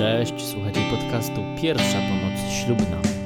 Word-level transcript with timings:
Cześć, 0.00 0.34
słuchajcie 0.46 0.80
podcastu 0.90 1.44
Pierwsza 1.62 1.98
Pomoc 2.00 2.52
Ślubna. 2.52 3.19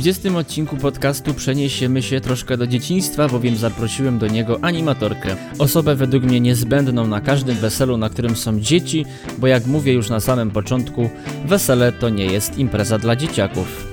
20 0.00 0.36
odcinku 0.36 0.76
podcastu 0.76 1.34
przeniesiemy 1.34 2.02
się 2.02 2.20
troszkę 2.20 2.56
do 2.56 2.66
dzieciństwa, 2.66 3.28
bowiem 3.28 3.56
zaprosiłem 3.56 4.18
do 4.18 4.26
niego 4.26 4.58
animatorkę. 4.62 5.36
Osobę 5.58 5.94
według 5.94 6.24
mnie 6.24 6.40
niezbędną 6.40 7.06
na 7.06 7.20
każdym 7.20 7.56
weselu, 7.56 7.96
na 7.96 8.08
którym 8.08 8.36
są 8.36 8.60
dzieci, 8.60 9.06
bo 9.38 9.46
jak 9.46 9.66
mówię 9.66 9.92
już 9.92 10.08
na 10.08 10.20
samym 10.20 10.50
początku, 10.50 11.10
wesele 11.44 11.92
to 11.92 12.08
nie 12.08 12.26
jest 12.26 12.58
impreza 12.58 12.98
dla 12.98 13.16
dzieciaków. 13.16 13.89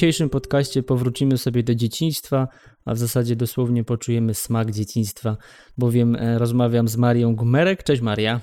Dzisiejszym 0.00 0.30
podcaście 0.30 0.82
powrócimy 0.82 1.38
sobie 1.38 1.62
do 1.62 1.74
dzieciństwa, 1.74 2.48
a 2.84 2.94
w 2.94 2.98
zasadzie 2.98 3.36
dosłownie 3.36 3.84
poczujemy 3.84 4.34
smak 4.34 4.70
dzieciństwa, 4.70 5.36
bowiem 5.78 6.16
e, 6.16 6.38
rozmawiam 6.38 6.88
z 6.88 6.96
Marią 6.96 7.36
Gumerek. 7.36 7.82
Cześć 7.82 8.02
Maria. 8.02 8.40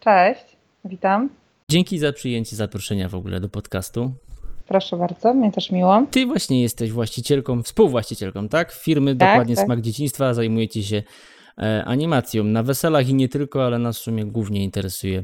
Cześć, 0.00 0.56
witam. 0.84 1.28
Dzięki 1.70 1.98
za 1.98 2.12
przyjęcie 2.12 2.56
zaproszenia 2.56 3.08
w 3.08 3.14
ogóle 3.14 3.40
do 3.40 3.48
podcastu. 3.48 4.12
Proszę 4.68 4.96
bardzo, 4.96 5.34
mnie 5.34 5.52
też 5.52 5.70
miło. 5.70 6.06
Ty 6.10 6.26
właśnie 6.26 6.62
jesteś 6.62 6.92
właścicielką, 6.92 7.62
współwłaścicielką, 7.62 8.48
tak? 8.48 8.72
Firmy 8.72 9.16
Tak, 9.16 9.28
dokładnie 9.28 9.56
tak. 9.56 9.64
Smak 9.64 9.80
Dzieciństwa, 9.80 10.34
zajmujecie 10.34 10.82
się 10.82 11.02
e, 11.58 11.84
animacją 11.84 12.44
na 12.44 12.62
weselach 12.62 13.08
i 13.08 13.14
nie 13.14 13.28
tylko, 13.28 13.66
ale 13.66 13.78
nas 13.78 13.98
w 13.98 14.02
sumie 14.02 14.24
głównie 14.24 14.64
interesuje 14.64 15.22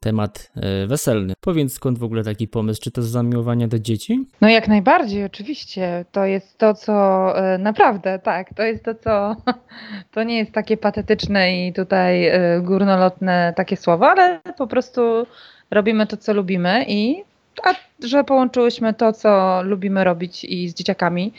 temat 0.00 0.52
e, 0.56 0.86
weselny. 0.86 1.34
Powiedz 1.40 1.72
skąd 1.72 1.98
w 1.98 2.04
ogóle 2.04 2.24
taki 2.24 2.48
pomysł? 2.48 2.80
Czy 2.82 2.90
to 2.90 3.02
z 3.02 3.08
zamiłowania 3.08 3.68
do 3.68 3.78
dzieci? 3.78 4.26
No 4.40 4.48
jak 4.48 4.68
najbardziej, 4.68 5.24
oczywiście. 5.24 6.04
To 6.12 6.24
jest 6.24 6.58
to, 6.58 6.74
co 6.74 6.92
e, 7.38 7.58
naprawdę, 7.58 8.18
tak, 8.18 8.54
to 8.54 8.62
jest 8.62 8.84
to, 8.84 8.94
co 8.94 9.36
to 10.14 10.22
nie 10.22 10.38
jest 10.38 10.52
takie 10.52 10.76
patetyczne 10.76 11.66
i 11.66 11.72
tutaj 11.72 12.26
e, 12.26 12.60
górnolotne 12.62 13.52
takie 13.56 13.76
słowa, 13.76 14.10
ale 14.10 14.40
po 14.58 14.66
prostu 14.66 15.26
robimy 15.70 16.06
to, 16.06 16.16
co 16.16 16.32
lubimy 16.32 16.84
i 16.88 17.24
a 17.64 17.74
że 18.06 18.24
połączyłyśmy 18.24 18.94
to, 18.94 19.12
co 19.12 19.62
lubimy 19.62 20.04
robić 20.04 20.44
i 20.44 20.68
z 20.68 20.74
dzieciakami, 20.74 21.32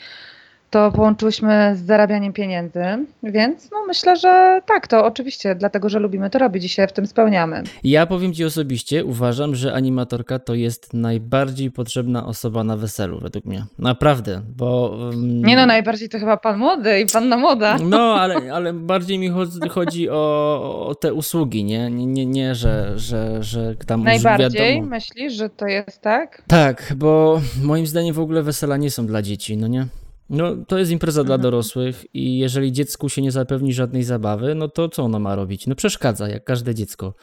to 0.70 0.92
połączyłyśmy 0.92 1.72
z 1.76 1.86
zarabianiem 1.86 2.32
pieniędzy, 2.32 2.80
więc 3.22 3.70
no 3.70 3.76
myślę, 3.86 4.16
że 4.16 4.60
tak, 4.66 4.88
to 4.88 5.04
oczywiście, 5.04 5.54
dlatego, 5.54 5.88
że 5.88 5.98
lubimy 5.98 6.30
to 6.30 6.38
robić 6.38 6.64
i 6.64 6.68
się 6.68 6.86
w 6.86 6.92
tym 6.92 7.06
spełniamy. 7.06 7.62
Ja 7.84 8.06
powiem 8.06 8.34
Ci 8.34 8.44
osobiście, 8.44 9.04
uważam, 9.04 9.54
że 9.54 9.74
animatorka 9.74 10.38
to 10.38 10.54
jest 10.54 10.94
najbardziej 10.94 11.70
potrzebna 11.70 12.26
osoba 12.26 12.64
na 12.64 12.76
weselu, 12.76 13.20
według 13.20 13.44
mnie. 13.44 13.64
Naprawdę, 13.78 14.42
bo. 14.56 14.98
Nie 15.16 15.56
no, 15.56 15.66
najbardziej 15.66 16.08
to 16.08 16.18
chyba 16.18 16.36
pan 16.36 16.58
młody 16.58 17.00
i 17.00 17.06
panna 17.06 17.36
młoda. 17.36 17.76
No, 17.78 18.14
ale, 18.20 18.52
ale 18.52 18.72
bardziej 18.72 19.18
mi 19.18 19.28
chodzi, 19.28 19.68
chodzi 19.70 20.10
o, 20.10 20.86
o 20.88 20.94
te 20.94 21.14
usługi, 21.14 21.64
nie? 21.64 21.90
Nie, 21.90 22.06
nie, 22.06 22.26
nie 22.26 22.54
że, 22.54 22.92
że, 22.98 23.42
że 23.42 23.74
tam 23.86 24.04
Najbardziej 24.04 24.74
wiadomo. 24.74 24.90
myślisz, 24.90 25.32
że 25.32 25.50
to 25.50 25.66
jest 25.66 26.00
tak? 26.00 26.42
Tak, 26.46 26.92
bo 26.96 27.40
moim 27.62 27.86
zdaniem 27.86 28.14
w 28.14 28.20
ogóle 28.20 28.42
wesela 28.42 28.76
nie 28.76 28.90
są 28.90 29.06
dla 29.06 29.22
dzieci, 29.22 29.56
no 29.56 29.66
nie? 29.66 29.86
No, 30.30 30.56
to 30.68 30.78
jest 30.78 30.90
impreza 30.90 31.24
dla 31.24 31.34
Mhm. 31.34 31.42
dorosłych 31.42 32.04
i 32.14 32.38
jeżeli 32.38 32.72
dziecku 32.72 33.08
się 33.08 33.22
nie 33.22 33.32
zapewni 33.32 33.72
żadnej 33.72 34.02
zabawy, 34.04 34.54
no 34.54 34.68
to 34.68 34.88
co 34.88 35.02
ono 35.02 35.18
ma 35.18 35.34
robić? 35.34 35.66
No 35.66 35.74
przeszkadza, 35.74 36.28
jak 36.28 36.44
każde 36.44 36.74
dziecko. 36.74 37.14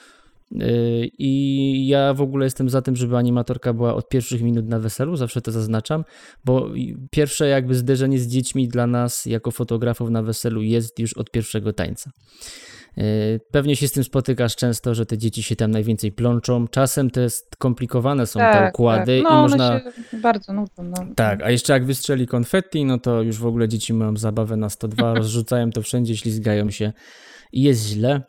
Yy, 0.52 1.10
I 1.18 1.88
ja 1.88 2.14
w 2.14 2.22
ogóle 2.22 2.46
jestem 2.46 2.70
za 2.70 2.82
tym, 2.82 2.96
żeby 2.96 3.18
animatorka 3.18 3.74
była 3.74 3.96
od 3.96 4.10
pierwszych 4.10 4.42
minut 4.42 4.68
na 4.68 4.80
weselu, 4.80 5.16
zawsze 5.16 5.42
to 5.42 5.52
zaznaczam, 5.52 6.04
bo 6.46 6.70
pierwsze 7.12 7.48
jakby 7.48 7.76
zderzenie 7.76 8.20
z 8.20 8.28
dziećmi 8.28 8.68
dla 8.68 8.88
nas 8.88 9.26
jako 9.26 9.52
fotografów 9.52 10.10
na 10.10 10.24
weselu 10.24 10.62
jest 10.62 11.00
już 11.00 11.14
od 11.14 11.32
pierwszego 11.32 11.74
tańca. 11.74 12.12
Yy, 12.98 13.04
Pewnie 13.52 13.76
się 13.76 13.88
z 13.88 13.92
tym 13.92 14.04
spotykasz 14.04 14.56
często, 14.56 14.96
że 14.96 15.06
te 15.06 15.18
dzieci 15.18 15.44
się 15.44 15.56
tam 15.56 15.72
najwięcej 15.72 16.12
plączą. 16.12 16.68
Czasem 16.68 17.10
te 17.10 17.30
skomplikowane 17.30 18.28
są 18.28 18.40
te 18.40 18.70
układy 18.70 19.06
tak. 19.06 19.20
i 19.20 19.24
No, 19.24 19.42
można. 19.42 19.70
one 19.72 19.92
się 20.12 20.18
bardzo 20.18 20.54
nudzą. 20.54 20.84
No. 20.84 21.06
Tak, 21.16 21.44
a 21.44 21.52
jeszcze 21.52 21.74
jak 21.74 21.86
wystrzeli 21.86 22.28
konfetti, 22.28 22.86
no 22.86 22.98
to 22.98 23.22
już 23.22 23.38
w 23.38 23.46
ogóle 23.46 23.68
dzieci 23.68 23.94
mają 23.94 24.18
zabawę 24.18 24.56
na 24.58 24.70
102, 24.70 25.14
rozrzucają 25.20 25.72
to 25.72 25.82
wszędzie, 25.82 26.18
ślizgają 26.18 26.72
się 26.72 26.94
i 27.52 27.62
jest 27.62 27.86
źle. 27.86 28.22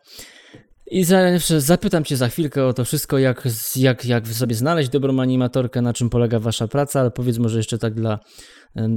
I 0.91 1.05
za, 1.05 1.19
zapytam 1.59 2.05
Cię 2.05 2.17
za 2.17 2.29
chwilkę 2.29 2.67
o 2.67 2.73
to 2.73 2.85
wszystko, 2.85 3.19
jak, 3.19 3.49
jak, 3.77 4.05
jak 4.05 4.29
sobie 4.29 4.55
znaleźć 4.55 4.89
dobrą 4.91 5.21
animatorkę, 5.21 5.83
na 5.83 5.93
czym 5.93 6.11
polega 6.11 6.39
Wasza 6.39 6.69
praca, 6.69 7.01
ale 7.01 7.11
powiedz 7.11 7.39
może 7.39 7.57
jeszcze 7.57 7.79
tak 7.79 7.95
dla 7.95 8.19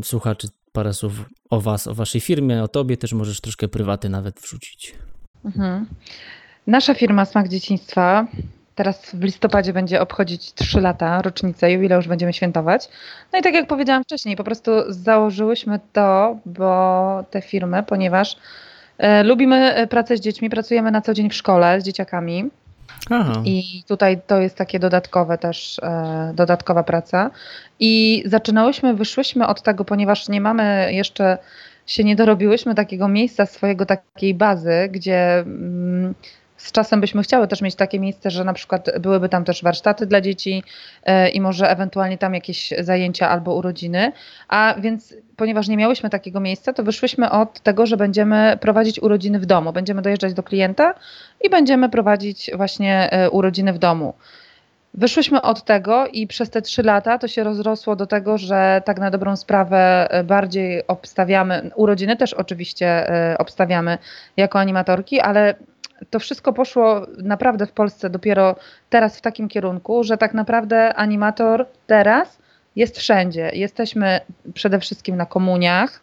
słuchaczy 0.03 0.47
parę 0.71 0.93
słów 0.93 1.13
o 1.49 1.61
Was, 1.61 1.87
o 1.87 1.93
Waszej 1.93 2.21
firmie, 2.21 2.63
o 2.63 2.67
Tobie, 2.67 2.97
też 2.97 3.13
możesz 3.13 3.41
troszkę 3.41 3.67
prywaty 3.67 4.09
nawet 4.09 4.39
wrzucić. 4.39 4.95
Mhm. 5.45 5.85
Nasza 6.67 6.93
firma 6.93 7.25
Smak 7.25 7.47
Dzieciństwa 7.49 8.27
teraz 8.75 9.11
w 9.13 9.23
listopadzie 9.23 9.73
będzie 9.73 10.01
obchodzić 10.01 10.53
3 10.53 10.81
lata, 10.81 11.21
rocznicę, 11.21 11.71
jubileusz 11.71 12.07
będziemy 12.07 12.33
świętować. 12.33 12.89
No 13.33 13.39
i 13.39 13.41
tak 13.41 13.53
jak 13.53 13.67
powiedziałam 13.67 14.03
wcześniej, 14.03 14.35
po 14.35 14.43
prostu 14.43 14.71
założyłyśmy 14.87 15.79
to, 15.93 16.37
bo 16.45 17.23
tę 17.31 17.41
firmę, 17.41 17.83
ponieważ 17.83 18.35
lubimy 19.23 19.75
e, 19.75 19.87
pracę 19.87 20.17
z 20.17 20.19
dziećmi, 20.19 20.49
pracujemy 20.49 20.91
na 20.91 21.01
co 21.01 21.13
dzień 21.13 21.29
w 21.29 21.33
szkole 21.33 21.81
z 21.81 21.83
dzieciakami. 21.83 22.49
Aha, 23.09 23.41
I 23.45 23.83
tutaj 23.87 24.21
to 24.27 24.39
jest 24.39 24.55
takie 24.55 24.79
dodatkowe 24.79 25.37
też, 25.37 25.79
e, 25.83 26.31
dodatkowa 26.35 26.83
praca. 26.83 27.31
I 27.79 28.23
zaczynałyśmy, 28.25 28.93
wyszłyśmy 28.93 29.47
od 29.47 29.61
tego, 29.61 29.85
ponieważ 29.85 30.29
nie 30.29 30.41
mamy 30.41 30.89
jeszcze, 30.93 31.37
się 31.85 32.03
nie 32.03 32.15
dorobiłyśmy 32.15 32.75
takiego 32.75 33.07
miejsca, 33.07 33.45
swojego 33.45 33.85
takiej 33.85 34.33
bazy, 34.33 34.89
gdzie 34.91 35.39
mm, 35.39 36.13
z 36.61 36.71
czasem 36.71 37.01
byśmy 37.01 37.23
chciały 37.23 37.47
też 37.47 37.61
mieć 37.61 37.75
takie 37.75 37.99
miejsce, 37.99 38.31
że 38.31 38.43
na 38.43 38.53
przykład 38.53 38.99
byłyby 38.99 39.29
tam 39.29 39.43
też 39.45 39.63
warsztaty 39.63 40.05
dla 40.05 40.21
dzieci 40.21 40.63
e, 41.03 41.29
i 41.29 41.41
może 41.41 41.69
ewentualnie 41.69 42.17
tam 42.17 42.33
jakieś 42.33 42.73
zajęcia 42.79 43.29
albo 43.29 43.55
urodziny. 43.55 44.11
A 44.47 44.75
więc, 44.79 45.15
ponieważ 45.35 45.67
nie 45.67 45.77
miałyśmy 45.77 46.09
takiego 46.09 46.39
miejsca, 46.39 46.73
to 46.73 46.83
wyszłyśmy 46.83 47.29
od 47.29 47.59
tego, 47.59 47.85
że 47.85 47.97
będziemy 47.97 48.57
prowadzić 48.61 48.99
urodziny 49.03 49.39
w 49.39 49.45
domu. 49.45 49.73
Będziemy 49.73 50.01
dojeżdżać 50.01 50.33
do 50.33 50.43
klienta 50.43 50.93
i 51.41 51.49
będziemy 51.49 51.89
prowadzić 51.89 52.51
właśnie 52.55 53.11
e, 53.11 53.29
urodziny 53.29 53.73
w 53.73 53.77
domu. 53.77 54.13
Wyszłyśmy 54.93 55.41
od 55.41 55.63
tego 55.63 56.07
i 56.07 56.27
przez 56.27 56.49
te 56.49 56.61
trzy 56.61 56.83
lata 56.83 57.17
to 57.17 57.27
się 57.27 57.43
rozrosło 57.43 57.95
do 57.95 58.07
tego, 58.07 58.37
że 58.37 58.81
tak 58.85 58.99
na 58.99 59.11
dobrą 59.11 59.35
sprawę 59.35 60.07
e, 60.11 60.23
bardziej 60.23 60.87
obstawiamy, 60.87 61.71
urodziny 61.75 62.17
też 62.17 62.33
oczywiście 62.33 63.07
obstawiamy 63.37 63.97
jako 64.37 64.59
animatorki, 64.59 65.19
ale 65.19 65.55
to 66.09 66.19
wszystko 66.19 66.53
poszło 66.53 67.07
naprawdę 67.17 67.65
w 67.65 67.71
Polsce 67.71 68.09
dopiero 68.09 68.55
teraz 68.89 69.17
w 69.17 69.21
takim 69.21 69.47
kierunku, 69.47 70.03
że 70.03 70.17
tak 70.17 70.33
naprawdę 70.33 70.93
animator 70.93 71.65
teraz 71.87 72.37
jest 72.75 72.97
wszędzie. 72.97 73.51
Jesteśmy 73.53 74.19
przede 74.53 74.79
wszystkim 74.79 75.17
na 75.17 75.25
komuniach, 75.25 76.01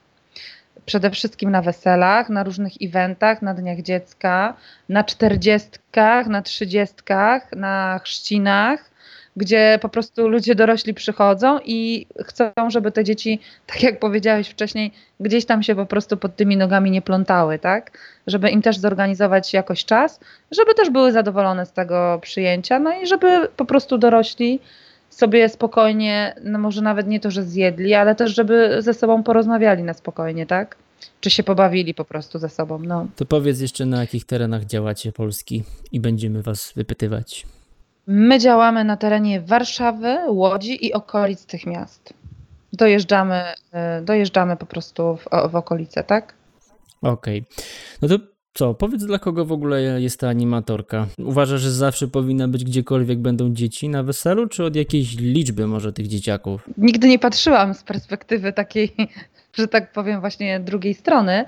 przede 0.86 1.10
wszystkim 1.10 1.50
na 1.50 1.62
weselach, 1.62 2.28
na 2.28 2.44
różnych 2.44 2.72
eventach, 2.82 3.42
na 3.42 3.54
dniach 3.54 3.80
dziecka, 3.80 4.54
na 4.88 5.04
czterdziestkach, 5.04 6.26
na 6.26 6.42
trzydziestkach, 6.42 7.52
na 7.52 8.00
chrzcinach, 8.04 8.90
gdzie 9.38 9.78
po 9.82 9.88
prostu 9.88 10.28
ludzie 10.28 10.54
dorośli 10.54 10.94
przychodzą 10.94 11.58
i 11.64 12.06
chcą, 12.24 12.50
żeby 12.68 12.92
te 12.92 13.04
dzieci, 13.04 13.40
tak 13.66 13.82
jak 13.82 13.98
powiedziałeś 13.98 14.48
wcześniej, 14.48 14.92
gdzieś 15.20 15.44
tam 15.44 15.62
się 15.62 15.74
po 15.74 15.86
prostu 15.86 16.16
pod 16.16 16.36
tymi 16.36 16.56
nogami 16.56 16.90
nie 16.90 17.02
plątały, 17.02 17.58
tak? 17.58 17.98
Żeby 18.26 18.50
im 18.50 18.62
też 18.62 18.78
zorganizować 18.78 19.52
jakoś 19.52 19.84
czas, 19.84 20.20
żeby 20.50 20.74
też 20.74 20.90
były 20.90 21.12
zadowolone 21.12 21.66
z 21.66 21.72
tego 21.72 22.18
przyjęcia, 22.22 22.78
no 22.78 23.00
i 23.02 23.06
żeby 23.06 23.48
po 23.56 23.64
prostu 23.64 23.98
dorośli 23.98 24.60
sobie 25.10 25.48
spokojnie, 25.48 26.34
no 26.44 26.58
może 26.58 26.82
nawet 26.82 27.06
nie 27.06 27.20
to, 27.20 27.30
że 27.30 27.42
zjedli, 27.42 27.94
ale 27.94 28.14
też, 28.14 28.34
żeby 28.34 28.82
ze 28.82 28.94
sobą 28.94 29.22
porozmawiali 29.22 29.82
na 29.82 29.94
spokojnie, 29.94 30.46
tak? 30.46 30.76
Czy 31.20 31.30
się 31.30 31.42
pobawili 31.42 31.94
po 31.94 32.04
prostu 32.04 32.38
ze 32.38 32.48
sobą, 32.48 32.78
no. 32.78 33.06
to 33.16 33.24
powiedz 33.24 33.60
jeszcze 33.60 33.86
na 33.86 34.00
jakich 34.00 34.24
terenach 34.24 34.64
działacie 34.64 35.12
Polski 35.12 35.62
i 35.92 36.00
będziemy 36.00 36.42
Was 36.42 36.72
wypytywać. 36.76 37.46
My 38.10 38.38
działamy 38.38 38.84
na 38.84 38.96
terenie 38.96 39.40
Warszawy, 39.40 40.16
Łodzi 40.28 40.86
i 40.86 40.92
okolic 40.92 41.46
tych 41.46 41.66
miast. 41.66 42.14
Dojeżdżamy, 42.72 43.42
y, 44.00 44.04
dojeżdżamy 44.04 44.56
po 44.56 44.66
prostu 44.66 45.16
w, 45.16 45.50
w 45.50 45.56
okolice, 45.56 46.04
tak? 46.04 46.34
Okej. 47.02 47.44
No 48.02 48.08
to 48.08 48.18
Co, 48.54 48.74
powiedz 48.74 49.04
dla 49.04 49.18
kogo 49.18 49.44
w 49.44 49.52
ogóle 49.52 49.82
jest 50.00 50.20
ta 50.20 50.28
animatorka? 50.28 51.06
Uważasz, 51.18 51.60
że 51.60 51.70
zawsze 51.70 52.08
powinna 52.08 52.48
być 52.48 52.64
gdziekolwiek 52.64 53.18
będą 53.18 53.54
dzieci 53.54 53.88
na 53.88 54.02
weselu, 54.02 54.46
czy 54.46 54.64
od 54.64 54.76
jakiejś 54.76 55.16
liczby 55.16 55.66
może 55.66 55.92
tych 55.92 56.06
dzieciaków? 56.06 56.68
Nigdy 56.78 57.08
nie 57.08 57.18
patrzyłam 57.18 57.74
z 57.74 57.82
perspektywy 57.82 58.52
takiej, 58.52 58.94
że 59.58 59.68
tak 59.68 59.92
powiem, 59.92 60.20
właśnie 60.20 60.60
drugiej 60.60 60.94
strony. 60.94 61.44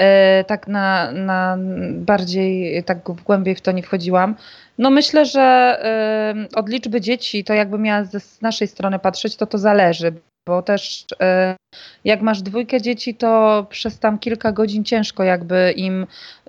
E, 0.00 0.44
tak 0.44 0.68
na, 0.68 1.12
na 1.12 1.56
bardziej, 1.92 2.84
tak 2.84 2.98
głębiej 3.26 3.54
w 3.54 3.60
to 3.60 3.72
nie 3.72 3.82
wchodziłam. 3.82 4.34
No 4.78 4.90
myślę, 4.90 5.26
że 5.26 5.40
e, 5.40 6.34
od 6.54 6.68
liczby 6.68 7.00
dzieci, 7.00 7.44
to 7.44 7.54
jakby 7.54 7.78
miała 7.78 8.04
z 8.04 8.40
naszej 8.40 8.68
strony 8.68 8.98
patrzeć, 8.98 9.36
to 9.36 9.46
to 9.46 9.58
zależy, 9.58 10.12
bo 10.48 10.62
też 10.62 11.04
e, 11.20 11.56
jak 12.04 12.22
masz 12.22 12.42
dwójkę 12.42 12.80
dzieci, 12.80 13.14
to 13.14 13.66
przez 13.70 13.98
tam 13.98 14.18
kilka 14.18 14.52
godzin 14.52 14.84
ciężko 14.84 15.24
jakby 15.24 15.72
im 15.76 16.06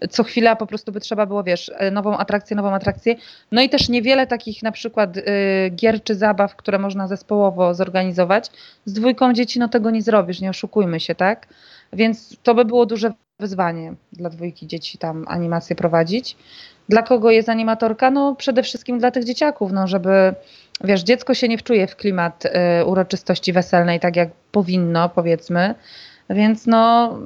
co 0.09 0.23
chwila 0.23 0.55
po 0.55 0.67
prostu 0.67 0.91
by 0.91 0.99
trzeba 0.99 1.25
było, 1.25 1.43
wiesz, 1.43 1.71
nową 1.91 2.17
atrakcję, 2.17 2.55
nową 2.55 2.73
atrakcję. 2.73 3.15
No 3.51 3.61
i 3.61 3.69
też 3.69 3.89
niewiele 3.89 4.27
takich 4.27 4.63
na 4.63 4.71
przykład 4.71 5.17
gier 5.71 6.03
czy 6.03 6.15
zabaw, 6.15 6.55
które 6.55 6.79
można 6.79 7.07
zespołowo 7.07 7.73
zorganizować. 7.73 8.51
Z 8.85 8.93
dwójką 8.93 9.33
dzieci 9.33 9.59
no 9.59 9.67
tego 9.67 9.91
nie 9.91 10.01
zrobisz, 10.01 10.41
nie 10.41 10.49
oszukujmy 10.49 10.99
się, 10.99 11.15
tak? 11.15 11.47
Więc 11.93 12.37
to 12.43 12.55
by 12.55 12.65
było 12.65 12.85
duże 12.85 13.11
wyzwanie 13.41 13.93
dla 14.13 14.29
dwójki 14.29 14.67
dzieci 14.67 14.97
tam 14.97 15.25
animację 15.27 15.75
prowadzić. 15.75 16.37
Dla 16.89 17.01
kogo 17.01 17.31
jest 17.31 17.49
animatorka? 17.49 18.11
No 18.11 18.35
przede 18.35 18.63
wszystkim 18.63 18.99
dla 18.99 19.11
tych 19.11 19.23
dzieciaków, 19.23 19.71
no 19.71 19.87
żeby 19.87 20.33
wiesz, 20.83 21.03
dziecko 21.03 21.33
się 21.33 21.47
nie 21.47 21.57
wczuje 21.57 21.87
w 21.87 21.95
klimat 21.95 22.45
y, 22.45 22.85
uroczystości 22.85 23.53
weselnej 23.53 23.99
tak 23.99 24.15
jak 24.15 24.29
powinno, 24.51 25.09
powiedzmy. 25.09 25.75
Więc 26.35 26.67
no, 26.67 27.19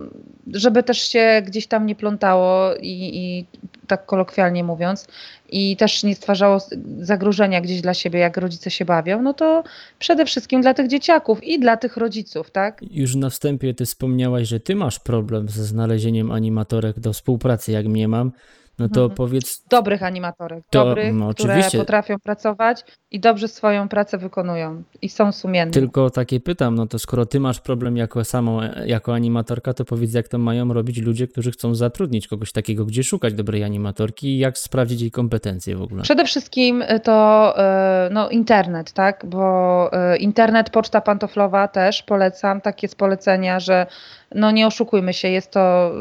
żeby 0.54 0.84
też 0.84 0.98
się 0.98 1.42
gdzieś 1.46 1.68
tam 1.68 1.86
nie 1.86 1.96
plątało 1.96 2.76
i, 2.76 3.12
i 3.14 3.46
tak 3.88 4.06
kolokwialnie 4.06 4.64
mówiąc, 4.64 5.08
i 5.50 5.78
też 5.78 6.04
nie 6.04 6.16
stwarzało 6.16 6.60
zagrożenia 7.00 7.62
gdzieś 7.62 7.82
dla 7.82 7.94
siebie, 7.94 8.20
jak 8.20 8.38
rodzice 8.38 8.72
się 8.72 8.86
bawią, 8.86 9.22
no 9.22 9.34
to 9.34 9.64
przede 10.00 10.26
wszystkim 10.26 10.62
dla 10.62 10.74
tych 10.74 10.88
dzieciaków 10.88 11.44
i 11.44 11.60
dla 11.60 11.78
tych 11.78 11.98
rodziców, 11.98 12.52
tak? 12.52 12.82
Już 12.92 13.16
na 13.16 13.30
wstępie 13.30 13.74
ty 13.74 13.86
wspomniałaś, 13.86 14.48
że 14.48 14.60
ty 14.60 14.76
masz 14.76 15.00
problem 15.00 15.50
ze 15.50 15.64
znalezieniem 15.64 16.32
animatorek 16.32 17.00
do 17.00 17.14
współpracy, 17.14 17.72
jak 17.72 17.86
mnie 17.86 18.08
mam. 18.08 18.32
No 18.80 18.90
to 18.90 19.02
mhm. 19.02 19.16
powiedz. 19.16 19.64
Dobrych 19.70 20.04
animatorek, 20.04 20.64
to, 20.70 20.86
dobrych, 20.86 21.14
no, 21.14 21.34
które 21.34 21.62
potrafią 21.78 22.16
pracować 22.24 22.84
i 23.12 23.20
dobrze 23.20 23.48
swoją 23.48 23.90
pracę 23.90 24.18
wykonują 24.18 24.84
i 25.02 25.10
są 25.10 25.32
sumienne. 25.32 25.74
Tylko 25.74 26.10
takie 26.10 26.40
pytam, 26.40 26.76
no 26.76 26.88
to 26.88 27.00
skoro 27.00 27.26
ty 27.26 27.40
masz 27.40 27.60
problem 27.60 27.98
jako 27.98 28.24
samą, 28.24 28.60
jako 28.86 29.14
animatorka, 29.14 29.74
to 29.74 29.86
powiedz, 29.86 30.14
jak 30.14 30.28
to 30.28 30.38
mają 30.38 30.74
robić 30.74 30.98
ludzie, 30.98 31.28
którzy 31.28 31.52
chcą 31.52 31.76
zatrudnić 31.76 32.28
kogoś 32.28 32.52
takiego, 32.52 32.86
gdzie 32.86 33.04
szukać 33.04 33.34
dobrej 33.34 33.64
animatorki 33.64 34.28
i 34.28 34.38
jak 34.38 34.58
sprawdzić 34.58 35.02
jej 35.02 35.12
kompetencje 35.12 35.76
w 35.76 35.82
ogóle? 35.82 36.02
Przede 36.04 36.26
wszystkim 36.26 36.84
to 37.04 37.54
e, 37.58 38.10
no, 38.12 38.30
internet, 38.30 38.94
tak? 38.94 39.26
Bo 39.26 39.90
e, 39.94 40.18
internet, 40.18 40.70
poczta 40.70 41.02
pantoflowa 41.02 41.68
też 41.68 42.04
polecam, 42.04 42.62
takie 42.62 42.88
z 42.88 42.96
polecenia, 42.96 43.60
że 43.60 43.88
no 44.36 44.52
nie 44.52 44.68
oszukujmy 44.68 45.14
się, 45.14 45.28
jest 45.28 45.52
to 45.52 45.92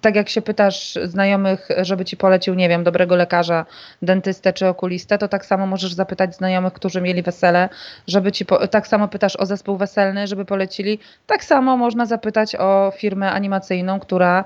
tak 0.00 0.16
jak 0.16 0.28
się 0.28 0.42
pytasz 0.42 0.98
znajomych, 1.04 1.68
żeby 1.82 2.04
ci 2.04 2.16
polecił, 2.16 2.54
nie 2.54 2.68
wiem, 2.68 2.84
dobrego 2.84 3.16
lekarza, 3.16 3.66
dentystę 4.02 4.52
czy 4.52 4.66
okulistę, 4.66 5.18
to 5.18 5.28
tak 5.28 5.46
samo 5.46 5.66
możesz 5.66 5.92
zapytać 5.92 6.36
znajomych, 6.36 6.72
którzy 6.72 7.00
mieli 7.00 7.22
wesele, 7.22 7.68
żeby 8.06 8.32
ci, 8.32 8.46
po, 8.46 8.68
tak 8.68 8.86
samo 8.86 9.08
pytasz 9.08 9.36
o 9.36 9.46
zespół 9.46 9.76
weselny, 9.76 10.26
żeby 10.26 10.44
polecili, 10.44 10.98
tak 11.26 11.44
samo 11.44 11.76
można 11.76 12.06
zapytać 12.06 12.56
o 12.56 12.92
firmę 12.96 13.32
animacyjną, 13.32 14.00
która 14.00 14.44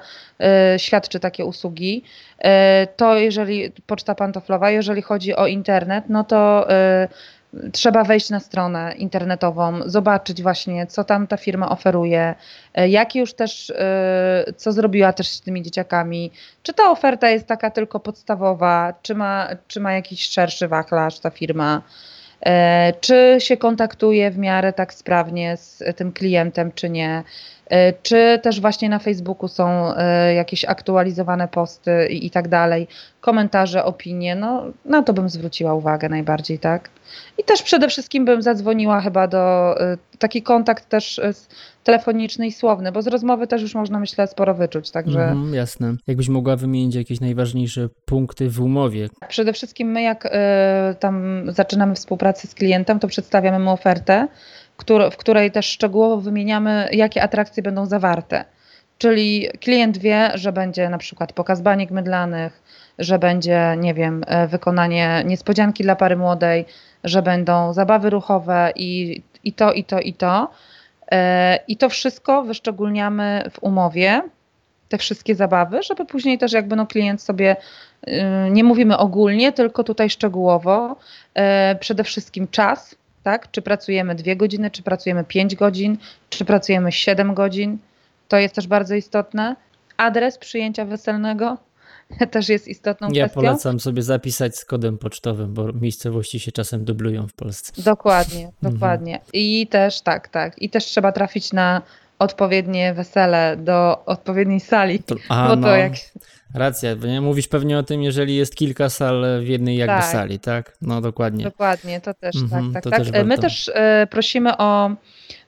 y, 0.74 0.78
świadczy 0.78 1.20
takie 1.20 1.44
usługi. 1.44 2.04
Y, 2.38 2.44
to 2.96 3.16
jeżeli, 3.16 3.72
poczta 3.86 4.14
pantoflowa, 4.14 4.70
jeżeli 4.70 5.02
chodzi 5.02 5.36
o 5.36 5.46
internet, 5.46 6.04
no 6.08 6.24
to 6.24 6.70
y, 6.70 7.08
trzeba 7.72 8.04
wejść 8.04 8.30
na 8.30 8.40
stronę 8.40 8.94
internetową, 8.98 9.80
zobaczyć 9.86 10.42
właśnie, 10.42 10.86
co 10.86 11.04
tam 11.04 11.26
ta 11.26 11.36
firma 11.36 11.68
oferuje, 11.68 12.34
e, 12.74 12.88
jak 12.88 13.14
już 13.14 13.34
też, 13.34 13.70
e, 13.70 14.44
co 14.56 14.72
zrobiła 14.72 15.12
też 15.12 15.28
z 15.28 15.40
tymi 15.40 15.62
dzieciakami, 15.62 16.30
czy 16.62 16.72
ta 16.72 16.90
oferta 16.90 17.30
jest 17.30 17.46
taka 17.46 17.70
tylko 17.70 18.00
podstawowa, 18.00 18.94
czy 19.02 19.14
ma, 19.14 19.48
czy 19.68 19.80
ma 19.80 19.92
jakiś 19.92 20.28
szerszy 20.28 20.68
wachlarz 20.68 21.18
ta 21.18 21.30
firma, 21.30 21.82
e, 22.40 22.92
czy 23.00 23.36
się 23.38 23.56
kontaktuje 23.56 24.30
w 24.30 24.38
miarę 24.38 24.72
tak 24.72 24.94
sprawnie 24.94 25.56
z 25.56 25.82
tym 25.96 26.12
klientem, 26.12 26.72
czy 26.72 26.90
nie. 26.90 27.22
Czy 28.02 28.40
też 28.42 28.60
właśnie 28.60 28.88
na 28.88 28.98
Facebooku 28.98 29.48
są 29.48 29.92
jakieś 30.36 30.64
aktualizowane 30.64 31.48
posty 31.48 32.08
i, 32.10 32.26
i 32.26 32.30
tak 32.30 32.48
dalej, 32.48 32.88
komentarze, 33.20 33.84
opinie, 33.84 34.36
no 34.36 34.64
na 34.84 35.02
to 35.02 35.12
bym 35.12 35.28
zwróciła 35.28 35.74
uwagę 35.74 36.08
najbardziej, 36.08 36.58
tak? 36.58 36.90
I 37.38 37.44
też 37.44 37.62
przede 37.62 37.88
wszystkim 37.88 38.24
bym 38.24 38.42
zadzwoniła 38.42 39.00
chyba 39.00 39.28
do 39.28 39.74
y, 39.92 40.18
taki 40.18 40.42
kontakt 40.42 40.88
też 40.88 41.20
telefoniczny 41.84 42.46
i 42.46 42.52
słowny, 42.52 42.92
bo 42.92 43.02
z 43.02 43.06
rozmowy 43.06 43.46
też 43.46 43.62
już 43.62 43.74
można 43.74 43.98
myślę 43.98 44.26
sporo 44.26 44.54
wyczuć, 44.54 44.90
także... 44.90 45.22
Mhm, 45.22 45.54
jasne. 45.54 45.94
Jakbyś 46.06 46.28
mogła 46.28 46.56
wymienić 46.56 46.94
jakieś 46.94 47.20
najważniejsze 47.20 47.88
punkty 48.04 48.50
w 48.50 48.60
umowie? 48.60 49.08
Przede 49.28 49.52
wszystkim 49.52 49.88
my 49.88 50.02
jak 50.02 50.26
y, 50.26 50.30
tam 51.00 51.44
zaczynamy 51.48 51.94
współpracę 51.94 52.48
z 52.48 52.54
klientem, 52.54 52.98
to 52.98 53.08
przedstawiamy 53.08 53.58
mu 53.58 53.70
ofertę, 53.70 54.28
w 55.10 55.16
której 55.16 55.50
też 55.50 55.66
szczegółowo 55.66 56.16
wymieniamy, 56.16 56.88
jakie 56.92 57.22
atrakcje 57.22 57.62
będą 57.62 57.86
zawarte. 57.86 58.44
Czyli 58.98 59.48
klient 59.60 59.98
wie, 59.98 60.30
że 60.34 60.52
będzie 60.52 60.88
na 60.88 60.98
przykład 60.98 61.32
pokaz 61.32 61.60
baniek 61.62 61.90
mydlanych, 61.90 62.62
że 62.98 63.18
będzie, 63.18 63.74
nie 63.78 63.94
wiem, 63.94 64.24
wykonanie 64.48 65.22
niespodzianki 65.26 65.82
dla 65.82 65.96
pary 65.96 66.16
młodej, 66.16 66.64
że 67.04 67.22
będą 67.22 67.72
zabawy 67.72 68.10
ruchowe 68.10 68.72
i, 68.76 69.22
i 69.44 69.52
to, 69.52 69.72
i 69.72 69.84
to, 69.84 70.00
i 70.00 70.14
to. 70.14 70.50
E, 71.12 71.58
I 71.68 71.76
to 71.76 71.88
wszystko 71.88 72.42
wyszczególniamy 72.42 73.50
w 73.52 73.62
umowie, 73.62 74.22
te 74.88 74.98
wszystkie 74.98 75.34
zabawy, 75.34 75.82
żeby 75.82 76.06
później 76.06 76.38
też 76.38 76.52
jakby 76.52 76.76
no 76.76 76.86
klient 76.86 77.22
sobie, 77.22 77.56
y, 78.08 78.12
nie 78.50 78.64
mówimy 78.64 78.98
ogólnie, 78.98 79.52
tylko 79.52 79.84
tutaj 79.84 80.10
szczegółowo, 80.10 80.96
e, 81.34 81.76
przede 81.80 82.04
wszystkim 82.04 82.48
czas, 82.48 82.94
tak? 83.24 83.50
Czy 83.50 83.62
pracujemy 83.62 84.14
dwie 84.14 84.36
godziny, 84.36 84.70
czy 84.70 84.82
pracujemy 84.82 85.24
pięć 85.24 85.54
godzin, 85.54 85.98
czy 86.30 86.44
pracujemy 86.44 86.92
siedem 86.92 87.34
godzin. 87.34 87.78
To 88.28 88.36
jest 88.36 88.54
też 88.54 88.66
bardzo 88.66 88.94
istotne. 88.94 89.56
Adres 89.96 90.38
przyjęcia 90.38 90.84
weselnego, 90.84 91.58
też 92.30 92.48
jest 92.48 92.68
istotną 92.68 93.08
ja 93.08 93.24
kwestią. 93.24 93.42
Ja 93.42 93.48
polecam 93.48 93.80
sobie 93.80 94.02
zapisać 94.02 94.56
z 94.56 94.64
kodem 94.64 94.98
pocztowym, 94.98 95.54
bo 95.54 95.72
miejscowości 95.72 96.40
się 96.40 96.52
czasem 96.52 96.84
dublują 96.84 97.28
w 97.28 97.32
Polsce. 97.32 97.82
Dokładnie, 97.82 98.46
mhm. 98.62 98.74
dokładnie. 98.74 99.20
I 99.32 99.66
też 99.66 100.00
tak, 100.00 100.28
tak. 100.28 100.62
I 100.62 100.70
też 100.70 100.84
trzeba 100.84 101.12
trafić 101.12 101.52
na 101.52 101.82
odpowiednie 102.18 102.94
wesele 102.94 103.56
do 103.56 104.04
odpowiedniej 104.04 104.60
sali. 104.60 104.98
To, 105.02 105.14
a, 105.28 105.48
bo 105.48 105.54
to 105.54 105.60
no. 105.60 105.76
jak... 105.76 105.92
Racja, 106.54 106.94
nie? 106.94 107.20
mówisz 107.20 107.48
pewnie 107.48 107.78
o 107.78 107.82
tym, 107.82 108.02
jeżeli 108.02 108.36
jest 108.36 108.56
kilka 108.56 108.88
sal 108.88 109.24
w 109.40 109.48
jednej 109.48 109.76
jakby 109.76 110.00
tak. 110.00 110.04
sali, 110.04 110.38
tak? 110.38 110.76
No 110.82 111.00
dokładnie. 111.00 111.44
Dokładnie, 111.44 112.00
to 112.00 112.14
też, 112.14 112.36
mhm, 112.36 112.72
tak, 112.72 112.82
tak, 112.82 112.92
tak. 112.92 113.12
Też 113.12 113.24
My 113.24 113.38
też 113.38 113.68
y, 113.68 113.72
prosimy 114.10 114.56
o 114.56 114.90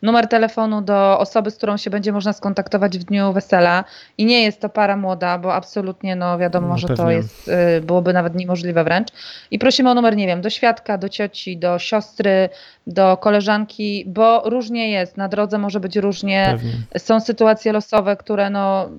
numer 0.02 0.28
telefonu 0.28 0.82
do 0.82 1.18
osoby, 1.18 1.50
z 1.50 1.56
którą 1.56 1.76
się 1.76 1.90
będzie 1.90 2.12
można 2.12 2.32
skontaktować 2.32 2.98
w 2.98 3.04
dniu 3.04 3.32
wesela 3.32 3.84
i 4.18 4.24
nie 4.24 4.42
jest 4.42 4.60
to 4.60 4.68
para 4.68 4.96
młoda, 4.96 5.38
bo 5.38 5.54
absolutnie, 5.54 6.16
no 6.16 6.38
wiadomo, 6.38 6.68
no, 6.68 6.78
że 6.78 6.88
pewnie. 6.88 7.04
to 7.04 7.10
jest, 7.10 7.48
y, 7.48 7.80
byłoby 7.80 8.12
nawet 8.12 8.34
niemożliwe 8.34 8.84
wręcz. 8.84 9.08
I 9.50 9.58
prosimy 9.58 9.90
o 9.90 9.94
numer, 9.94 10.16
nie 10.16 10.26
wiem, 10.26 10.40
do 10.40 10.50
świadka, 10.50 10.98
do 10.98 11.08
cioci, 11.08 11.56
do 11.56 11.78
siostry, 11.78 12.48
do 12.86 13.16
koleżanki, 13.16 14.04
bo 14.06 14.42
różnie 14.50 14.90
jest, 14.90 15.16
na 15.16 15.28
drodze 15.28 15.58
może 15.58 15.80
być 15.80 15.96
różnie, 15.96 16.48
pewnie. 16.50 16.72
są 16.98 17.20
sytuacje 17.20 17.72
losowe, 17.72 18.16
które 18.16 18.50
no 18.50 18.90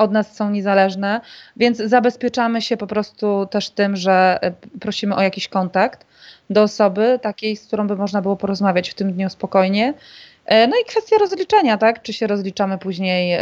od 0.00 0.12
nas 0.12 0.36
są 0.36 0.50
niezależne, 0.50 1.20
więc 1.56 1.78
zabezpieczamy 1.78 2.62
się 2.62 2.76
po 2.76 2.86
prostu 2.86 3.46
też 3.50 3.70
tym, 3.70 3.96
że 3.96 4.38
y, 4.74 4.78
prosimy 4.78 5.16
o 5.16 5.22
jakiś 5.22 5.48
kontakt 5.48 6.06
do 6.50 6.62
osoby 6.62 7.18
takiej, 7.22 7.56
z 7.56 7.66
którą 7.66 7.86
by 7.86 7.96
można 7.96 8.22
było 8.22 8.36
porozmawiać 8.36 8.90
w 8.90 8.94
tym 8.94 9.12
dniu 9.12 9.30
spokojnie. 9.30 9.94
E, 10.44 10.66
no 10.66 10.76
i 10.82 10.84
kwestia 10.84 11.16
rozliczenia, 11.18 11.78
tak? 11.78 12.02
Czy 12.02 12.12
się 12.12 12.26
rozliczamy 12.26 12.78
później 12.78 13.32
e, 13.32 13.40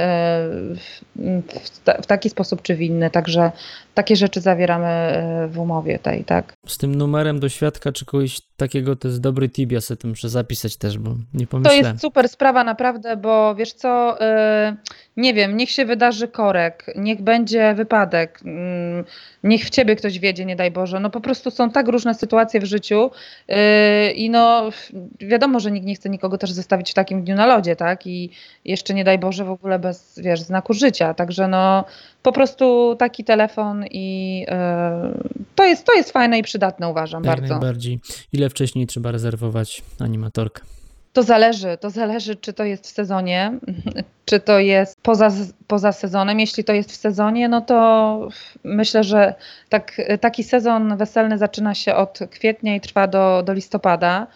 w, 2.02 2.06
taki 2.06 2.30
sposób, 2.30 2.62
czy 2.62 2.74
w 2.74 2.82
inny. 2.82 3.10
Także 3.10 3.52
takie 3.94 4.16
rzeczy 4.16 4.40
zawieramy 4.40 4.86
e, 4.86 5.48
w 5.48 5.58
umowie 5.58 5.98
tej, 5.98 6.24
tak? 6.24 6.52
Z 6.66 6.78
tym 6.78 6.94
numerem 6.94 7.40
do 7.40 7.48
świadka, 7.48 7.92
czy 7.92 8.04
kogoś 8.04 8.40
takiego, 8.58 8.96
to 8.96 9.08
jest 9.08 9.20
dobry 9.20 9.48
tip, 9.48 9.72
ja 9.72 9.80
sobie 9.80 9.98
to 9.98 10.08
muszę 10.08 10.28
zapisać 10.28 10.76
też, 10.76 10.98
bo 10.98 11.14
nie 11.34 11.46
pomyślałem. 11.46 11.82
To 11.82 11.88
jest 11.88 12.00
super 12.00 12.28
sprawa 12.28 12.64
naprawdę, 12.64 13.16
bo 13.16 13.54
wiesz 13.54 13.72
co, 13.72 14.18
nie 15.16 15.34
wiem, 15.34 15.56
niech 15.56 15.70
się 15.70 15.84
wydarzy 15.84 16.28
korek, 16.28 16.86
niech 16.96 17.22
będzie 17.22 17.74
wypadek, 17.74 18.40
mm, 18.44 19.04
niech 19.44 19.64
w 19.64 19.70
ciebie 19.70 19.96
ktoś 19.96 20.18
wiedzie, 20.18 20.44
nie 20.44 20.56
daj 20.56 20.70
Boże. 20.70 21.00
No 21.00 21.10
po 21.10 21.20
prostu 21.20 21.50
są 21.50 21.70
tak 21.70 21.88
różne 21.88 22.14
sytuacje 22.14 22.60
w 22.60 22.64
życiu 22.64 23.10
i 24.14 24.30
no 24.30 24.70
wiadomo, 25.20 25.60
że 25.60 25.70
nikt 25.70 25.86
nie 25.86 25.94
chce 25.94 26.10
nikogo 26.10 26.38
też 26.38 26.52
zostawić 26.52 26.90
w 26.90 26.94
takim 26.94 27.24
dniu 27.24 27.34
na 27.34 27.46
lodzie, 27.46 27.76
tak? 27.76 28.06
I 28.06 28.30
jeszcze 28.64 28.94
nie 28.94 29.04
daj 29.04 29.18
Boże 29.18 29.44
w 29.44 29.50
ogóle 29.50 29.78
bez, 29.78 30.18
wiesz, 30.22 30.40
znaku 30.40 30.74
życia. 30.74 31.14
Także 31.14 31.48
no 31.48 31.84
po 32.22 32.32
prostu 32.32 32.96
taki 32.98 33.24
telefon 33.24 33.84
i 33.90 34.44
e, 34.48 35.18
to, 35.54 35.64
jest, 35.64 35.84
to 35.84 35.94
jest 35.94 36.12
fajne 36.12 36.38
i 36.38 36.42
przydatne 36.42 36.88
uważam 36.88 37.24
Jak 37.24 37.36
bardzo. 37.36 37.54
najbardziej. 37.54 38.00
Ile 38.32 38.50
wcześniej 38.50 38.86
trzeba 38.86 39.12
rezerwować 39.12 39.82
animatorkę? 40.00 40.62
To 41.12 41.22
zależy, 41.22 41.78
to 41.80 41.90
zależy, 41.90 42.36
czy 42.36 42.52
to 42.52 42.64
jest 42.64 42.86
w 42.86 42.90
sezonie, 42.90 43.52
czy 44.24 44.40
to 44.40 44.58
jest 44.58 45.00
poza, 45.02 45.30
poza 45.66 45.92
sezonem. 45.92 46.40
Jeśli 46.40 46.64
to 46.64 46.72
jest 46.72 46.92
w 46.92 46.96
sezonie, 46.96 47.48
no 47.48 47.60
to 47.60 48.28
myślę, 48.64 49.04
że 49.04 49.34
tak, 49.68 50.00
taki 50.20 50.44
sezon 50.44 50.96
weselny 50.96 51.38
zaczyna 51.38 51.74
się 51.74 51.94
od 51.94 52.18
kwietnia 52.30 52.74
i 52.76 52.80
trwa 52.80 53.06
do, 53.06 53.42
do 53.46 53.52
listopada. 53.52 54.26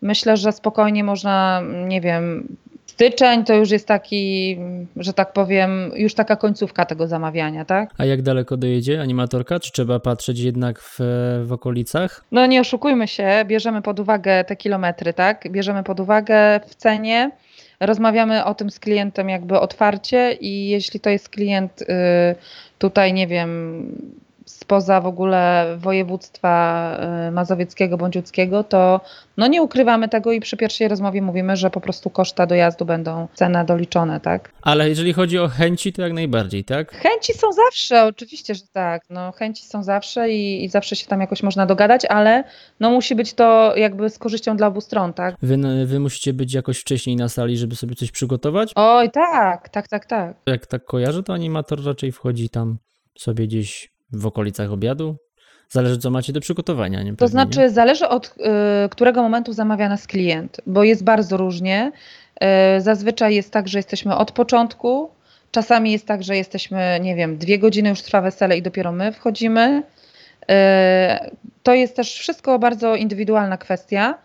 Myślę, 0.00 0.36
że 0.36 0.52
spokojnie 0.52 1.04
można, 1.04 1.62
nie 1.86 2.00
wiem, 2.00 2.56
styczeń 3.02 3.44
to 3.44 3.54
już 3.54 3.70
jest 3.70 3.88
taki, 3.88 4.58
że 4.96 5.12
tak 5.12 5.32
powiem, 5.32 5.90
już 5.96 6.14
taka 6.14 6.36
końcówka 6.36 6.84
tego 6.84 7.06
zamawiania, 7.06 7.64
tak? 7.64 7.90
A 7.98 8.04
jak 8.04 8.22
daleko 8.22 8.56
dojedzie 8.56 9.00
animatorka? 9.00 9.60
Czy 9.60 9.72
trzeba 9.72 10.00
patrzeć 10.00 10.38
jednak 10.38 10.80
w, 10.80 10.98
w 11.44 11.52
okolicach? 11.52 12.24
No 12.32 12.46
nie 12.46 12.60
oszukujmy 12.60 13.08
się, 13.08 13.44
bierzemy 13.46 13.82
pod 13.82 14.00
uwagę 14.00 14.44
te 14.44 14.56
kilometry, 14.56 15.12
tak? 15.12 15.48
Bierzemy 15.50 15.82
pod 15.82 16.00
uwagę 16.00 16.60
w 16.66 16.74
cenie, 16.74 17.30
rozmawiamy 17.80 18.44
o 18.44 18.54
tym 18.54 18.70
z 18.70 18.78
klientem 18.78 19.28
jakby 19.28 19.60
otwarcie 19.60 20.32
i 20.40 20.68
jeśli 20.68 21.00
to 21.00 21.10
jest 21.10 21.28
klient 21.28 21.82
y, 21.82 21.86
tutaj, 22.78 23.12
nie 23.12 23.26
wiem, 23.26 23.82
spoza 24.52 25.00
w 25.00 25.06
ogóle 25.06 25.66
województwa 25.78 26.96
y, 27.28 27.30
mazowieckiego 27.30 27.96
bądź 27.96 28.16
łódzkiego, 28.16 28.64
to 28.64 29.00
no 29.36 29.46
nie 29.46 29.62
ukrywamy 29.62 30.08
tego 30.08 30.32
i 30.32 30.40
przy 30.40 30.56
pierwszej 30.56 30.88
rozmowie 30.88 31.22
mówimy, 31.22 31.56
że 31.56 31.70
po 31.70 31.80
prostu 31.80 32.10
koszta 32.10 32.46
dojazdu 32.46 32.84
będą 32.84 33.28
cena 33.34 33.64
doliczone, 33.64 34.20
tak? 34.20 34.52
Ale 34.62 34.88
jeżeli 34.88 35.12
chodzi 35.12 35.38
o 35.38 35.48
chęci, 35.48 35.92
to 35.92 36.02
jak 36.02 36.12
najbardziej, 36.12 36.64
tak? 36.64 36.94
Chęci 36.94 37.32
są 37.32 37.52
zawsze, 37.52 38.04
oczywiście, 38.04 38.54
że 38.54 38.62
tak. 38.72 39.02
No, 39.10 39.32
chęci 39.32 39.64
są 39.64 39.82
zawsze 39.82 40.30
i, 40.30 40.64
i 40.64 40.68
zawsze 40.68 40.96
się 40.96 41.06
tam 41.06 41.20
jakoś 41.20 41.42
można 41.42 41.66
dogadać, 41.66 42.04
ale 42.04 42.44
no 42.80 42.90
musi 42.90 43.14
być 43.14 43.34
to 43.34 43.76
jakby 43.76 44.10
z 44.10 44.18
korzyścią 44.18 44.56
dla 44.56 44.66
obu 44.66 44.80
stron, 44.80 45.12
tak? 45.12 45.34
Wy, 45.42 45.86
wy 45.86 46.00
musicie 46.00 46.32
być 46.32 46.54
jakoś 46.54 46.78
wcześniej 46.78 47.16
na 47.16 47.28
sali, 47.28 47.56
żeby 47.56 47.76
sobie 47.76 47.94
coś 47.94 48.10
przygotować? 48.10 48.72
Oj, 48.74 49.10
tak, 49.10 49.68
tak, 49.68 49.88
tak, 49.88 50.06
tak. 50.06 50.36
Jak 50.46 50.66
tak 50.66 50.84
kojarzę, 50.84 51.22
to 51.22 51.32
animator 51.32 51.84
raczej 51.84 52.12
wchodzi 52.12 52.48
tam 52.48 52.78
sobie 53.18 53.46
gdzieś 53.46 53.91
w 54.12 54.26
okolicach 54.26 54.72
obiadu? 54.72 55.16
Zależy, 55.68 55.98
co 55.98 56.10
macie 56.10 56.32
do 56.32 56.40
przygotowania. 56.40 56.98
Nie? 56.98 57.04
Pewnie, 57.04 57.16
to 57.16 57.28
znaczy, 57.28 57.58
nie? 57.58 57.70
zależy 57.70 58.08
od 58.08 58.26
y, 58.26 58.88
którego 58.90 59.22
momentu 59.22 59.52
zamawia 59.52 59.88
nas 59.88 60.06
klient, 60.06 60.60
bo 60.66 60.84
jest 60.84 61.04
bardzo 61.04 61.36
różnie. 61.36 61.92
Y, 62.76 62.80
zazwyczaj 62.80 63.34
jest 63.34 63.50
tak, 63.50 63.68
że 63.68 63.78
jesteśmy 63.78 64.16
od 64.16 64.32
początku. 64.32 65.10
Czasami 65.50 65.92
jest 65.92 66.06
tak, 66.06 66.22
że 66.22 66.36
jesteśmy, 66.36 66.98
nie 67.00 67.16
wiem, 67.16 67.38
dwie 67.38 67.58
godziny 67.58 67.88
już 67.88 68.02
trwa 68.02 68.20
wesele 68.20 68.56
i 68.56 68.62
dopiero 68.62 68.92
my 68.92 69.12
wchodzimy. 69.12 69.82
Y, 70.42 70.54
to 71.62 71.74
jest 71.74 71.96
też 71.96 72.14
wszystko 72.14 72.58
bardzo 72.58 72.96
indywidualna 72.96 73.56
kwestia. 73.56 74.18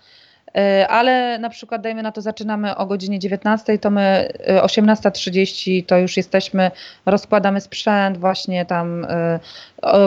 E, 0.57 0.87
ale 0.87 1.39
na 1.39 1.49
przykład 1.49 1.81
dajmy 1.81 2.03
na 2.03 2.11
to 2.11 2.21
zaczynamy 2.21 2.75
o 2.75 2.85
godzinie 2.85 3.19
19, 3.19 3.77
to 3.79 3.89
my 3.89 4.29
18.30 4.61 5.79
e, 5.79 5.83
to 5.83 5.97
już 5.97 6.17
jesteśmy, 6.17 6.71
rozkładamy 7.05 7.61
sprzęt, 7.61 8.17
właśnie 8.17 8.65
tam 8.65 9.05
e, 9.09 9.39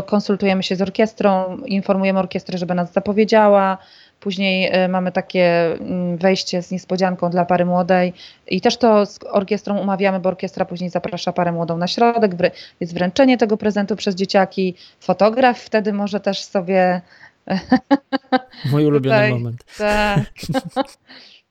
konsultujemy 0.06 0.62
się 0.62 0.76
z 0.76 0.82
orkiestrą, 0.82 1.56
informujemy 1.56 2.18
orkiestrę, 2.18 2.58
żeby 2.58 2.74
nas 2.74 2.92
zapowiedziała. 2.92 3.78
Później 4.20 4.72
mamy 4.88 5.12
takie 5.12 5.72
mm, 5.72 6.16
wejście 6.16 6.62
z 6.62 6.70
niespodzianką 6.70 7.30
dla 7.30 7.44
pary 7.44 7.64
młodej 7.64 8.12
i 8.48 8.60
też 8.60 8.76
to 8.76 9.06
z 9.06 9.18
orkiestrą 9.30 9.78
umawiamy, 9.78 10.20
bo 10.20 10.28
orkiestra 10.28 10.64
później 10.64 10.90
zaprasza 10.90 11.32
parę 11.32 11.52
młodą 11.52 11.76
na 11.76 11.86
środek, 11.86 12.32
jest 12.80 12.94
wręczenie 12.94 13.38
tego 13.38 13.56
prezentu 13.56 13.96
przez 13.96 14.14
dzieciaki. 14.14 14.74
Fotograf 15.00 15.58
wtedy 15.58 15.92
może 15.92 16.20
też 16.20 16.42
sobie 16.42 17.00
Mój 18.72 18.86
ulubiony 18.86 19.16
Tutaj, 19.16 19.32
moment. 19.32 19.64
Tak. 19.78 20.20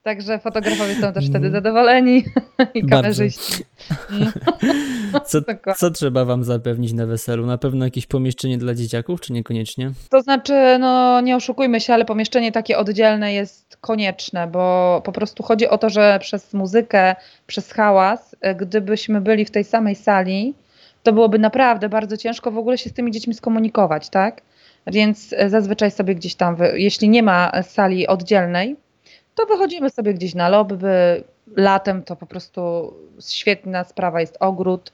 Także 0.03 0.39
fotografowie 0.39 0.95
są 0.95 1.13
też 1.13 1.29
wtedy 1.29 1.49
zadowoleni 1.49 2.23
i 2.73 2.85
kamerzyści. 2.85 3.63
Co, 5.25 5.41
Dokładnie. 5.41 5.73
co 5.77 5.91
trzeba 5.91 6.25
wam 6.25 6.43
zapewnić 6.43 6.93
na 6.93 7.05
weselu? 7.05 7.45
Na 7.45 7.57
pewno 7.57 7.85
jakieś 7.85 8.05
pomieszczenie 8.05 8.57
dla 8.57 8.73
dzieciaków, 8.73 9.21
czy 9.21 9.33
niekoniecznie? 9.33 9.91
To 10.09 10.21
znaczy, 10.21 10.77
no 10.79 11.21
nie 11.21 11.35
oszukujmy 11.35 11.81
się, 11.81 11.93
ale 11.93 12.05
pomieszczenie 12.05 12.51
takie 12.51 12.77
oddzielne 12.77 13.33
jest 13.33 13.77
konieczne, 13.81 14.47
bo 14.47 15.01
po 15.05 15.11
prostu 15.11 15.43
chodzi 15.43 15.67
o 15.67 15.77
to, 15.77 15.89
że 15.89 16.19
przez 16.21 16.53
muzykę, 16.53 17.15
przez 17.47 17.71
hałas, 17.71 18.35
e, 18.41 18.55
gdybyśmy 18.55 19.21
byli 19.21 19.45
w 19.45 19.51
tej 19.51 19.63
samej 19.63 19.95
sali, 19.95 20.53
to 21.03 21.13
byłoby 21.13 21.39
naprawdę 21.39 21.89
bardzo 21.89 22.17
ciężko 22.17 22.51
w 22.51 22.57
ogóle 22.57 22.77
się 22.77 22.89
z 22.89 22.93
tymi 22.93 23.11
dziećmi 23.11 23.33
skomunikować, 23.33 24.09
tak? 24.09 24.41
Więc 24.87 25.33
e, 25.37 25.49
zazwyczaj 25.49 25.91
sobie 25.91 26.15
gdzieś 26.15 26.35
tam, 26.35 26.57
jeśli 26.73 27.09
nie 27.09 27.23
ma 27.23 27.63
sali 27.63 28.07
oddzielnej, 28.07 28.75
to 29.35 29.45
wychodzimy 29.45 29.89
sobie 29.89 30.13
gdzieś 30.13 30.35
na 30.35 30.49
lobby. 30.49 31.23
Latem 31.55 32.03
to 32.03 32.15
po 32.15 32.25
prostu 32.25 32.93
świetna 33.29 33.83
sprawa 33.83 34.21
jest 34.21 34.37
ogród. 34.39 34.91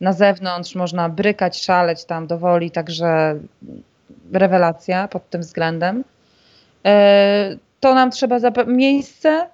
Na 0.00 0.12
zewnątrz 0.12 0.74
można 0.74 1.08
brykać, 1.08 1.62
szaleć 1.62 2.04
tam 2.04 2.26
do 2.26 2.38
woli, 2.38 2.70
także 2.70 3.38
rewelacja 4.32 5.08
pod 5.08 5.30
tym 5.30 5.40
względem. 5.40 6.04
E, 6.86 7.56
to 7.80 7.94
nam 7.94 8.10
trzeba 8.10 8.38
miejsce, 8.66 9.48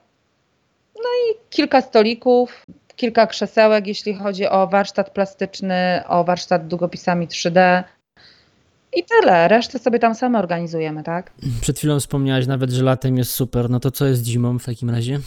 no 0.97 1.03
i 1.03 1.35
kilka 1.51 1.81
stolików, 1.81 2.67
kilka 2.97 3.27
krzesełek, 3.27 3.87
jeśli 3.87 4.15
chodzi 4.15 4.47
o 4.47 4.67
warsztat 4.67 5.11
plastyczny, 5.11 6.03
o 6.09 6.25
warsztat 6.25 6.67
długopisami 6.67 7.29
3D. 7.29 7.85
I 8.97 9.05
tyle, 9.05 9.49
resztę 9.49 9.79
sobie 9.79 9.99
tam 9.99 10.15
same 10.15 10.39
organizujemy, 10.39 11.03
tak? 11.03 11.33
Przed 11.61 11.79
chwilą 11.79 12.01
wspomniałaś 12.01 12.47
nawet, 12.47 12.71
że 12.71 12.85
latem 12.85 13.19
jest 13.19 13.31
super. 13.31 13.71
No 13.71 13.81
to 13.81 13.91
co 13.91 14.07
jest 14.07 14.25
zimą 14.25 14.59
w 14.59 14.65
takim 14.65 14.91
razie? 14.91 15.21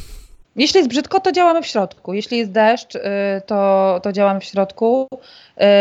Jeśli 0.55 0.77
jest 0.77 0.89
brzydko, 0.89 1.19
to 1.19 1.31
działamy 1.31 1.62
w 1.62 1.67
środku. 1.67 2.13
Jeśli 2.13 2.38
jest 2.38 2.51
deszcz, 2.51 2.95
y, 2.95 3.01
to, 3.45 4.00
to 4.03 4.12
działamy 4.12 4.39
w 4.39 4.43
środku. 4.43 5.07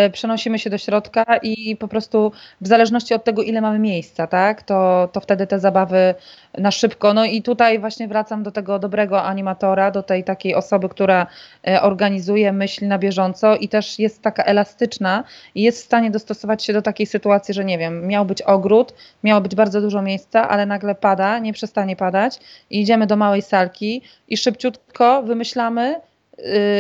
Y, 0.06 0.10
przenosimy 0.10 0.58
się 0.58 0.70
do 0.70 0.78
środka 0.78 1.24
i 1.42 1.76
po 1.76 1.88
prostu 1.88 2.32
w 2.60 2.66
zależności 2.66 3.14
od 3.14 3.24
tego, 3.24 3.42
ile 3.42 3.60
mamy 3.60 3.78
miejsca, 3.78 4.26
tak, 4.26 4.62
to, 4.62 5.08
to 5.12 5.20
wtedy 5.20 5.46
te 5.46 5.58
zabawy 5.58 6.14
na 6.58 6.70
szybko. 6.70 7.14
No 7.14 7.24
i 7.24 7.42
tutaj 7.42 7.78
właśnie 7.78 8.08
wracam 8.08 8.42
do 8.42 8.52
tego 8.52 8.78
dobrego 8.78 9.22
animatora, 9.22 9.90
do 9.90 10.02
tej 10.02 10.24
takiej 10.24 10.54
osoby, 10.54 10.88
która 10.88 11.26
y, 11.68 11.80
organizuje, 11.80 12.52
myśli 12.52 12.86
na 12.86 12.98
bieżąco 12.98 13.56
i 13.56 13.68
też 13.68 13.98
jest 13.98 14.22
taka 14.22 14.44
elastyczna 14.44 15.24
i 15.54 15.62
jest 15.62 15.82
w 15.82 15.84
stanie 15.84 16.10
dostosować 16.10 16.64
się 16.64 16.72
do 16.72 16.82
takiej 16.82 17.06
sytuacji, 17.06 17.54
że 17.54 17.64
nie 17.64 17.78
wiem, 17.78 18.06
miał 18.06 18.24
być 18.24 18.42
ogród, 18.42 18.94
miało 19.24 19.40
być 19.40 19.54
bardzo 19.54 19.80
dużo 19.80 20.02
miejsca, 20.02 20.48
ale 20.48 20.66
nagle 20.66 20.94
pada, 20.94 21.38
nie 21.38 21.52
przestanie 21.52 21.96
padać 21.96 22.38
i 22.70 22.80
idziemy 22.80 23.06
do 23.06 23.16
małej 23.16 23.42
salki 23.42 24.02
i 24.28 24.36
szybciutko 24.62 25.23
wymyślamy 25.23 26.00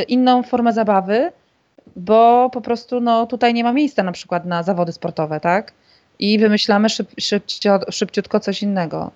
inną 0.08 0.42
formę 0.42 0.72
zabawy, 0.72 1.32
bo 1.96 2.50
po 2.50 2.60
prostu 2.60 3.00
no, 3.00 3.26
tutaj 3.26 3.54
nie 3.54 3.64
ma 3.64 3.72
miejsca 3.72 4.02
na 4.02 4.12
przykład 4.12 4.44
na 4.44 4.62
zawody 4.62 4.92
sportowe, 4.92 5.40
tak? 5.40 5.72
I 6.18 6.38
wymyślamy 6.38 6.88
szyb, 6.88 7.10
szybciutko 7.90 8.40
coś 8.40 8.62
innego. 8.62 9.10